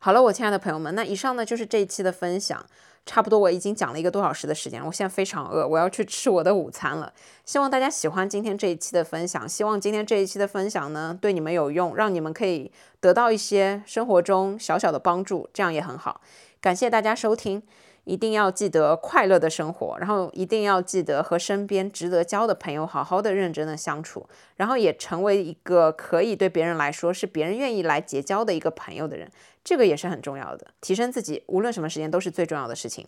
[0.06, 2.64] 好了，我亲爱的朋友们，那以上呢就是这一期的分享，
[3.08, 7.12] 差不多我已经讲了一个多小时的时间，我现在非常饿，我要去吃我的午餐了。
[7.43, 16.22] 希望大家喜欢今天这一期的分享，希望今天这一期的分享呢对你们有用，让你们可以得到一些生活中小小的帮助，这样也很好。
[16.62, 17.64] 感谢大家收听。
[18.06, 24.26] 一定要记得快乐的生活，然后一定要记得和身边值得交的朋友好好的、认真的相处，
[24.56, 29.30] 然后也成为一个可以对别人来说是别人愿意来结交的一个朋友的人，
[29.64, 30.68] 这个也是很重要的。
[30.80, 33.06] 提升自己，无论什么时间都是最重要的事情。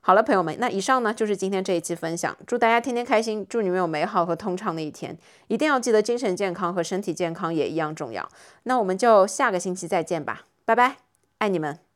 [0.00, 5.18] 好了，朋友们，那以上呢就是今天这一期分享，祝大家天天开心，祝你们有美好和通畅的一天。
[5.48, 8.26] 一定要记得精神健康和身体健康也一样重要。
[8.62, 10.98] 那我们就下个星期再见吧，拜拜，
[11.38, 11.87] 爱你们。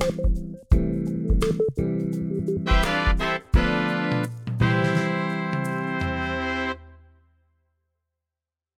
[0.00, 0.49] Bye.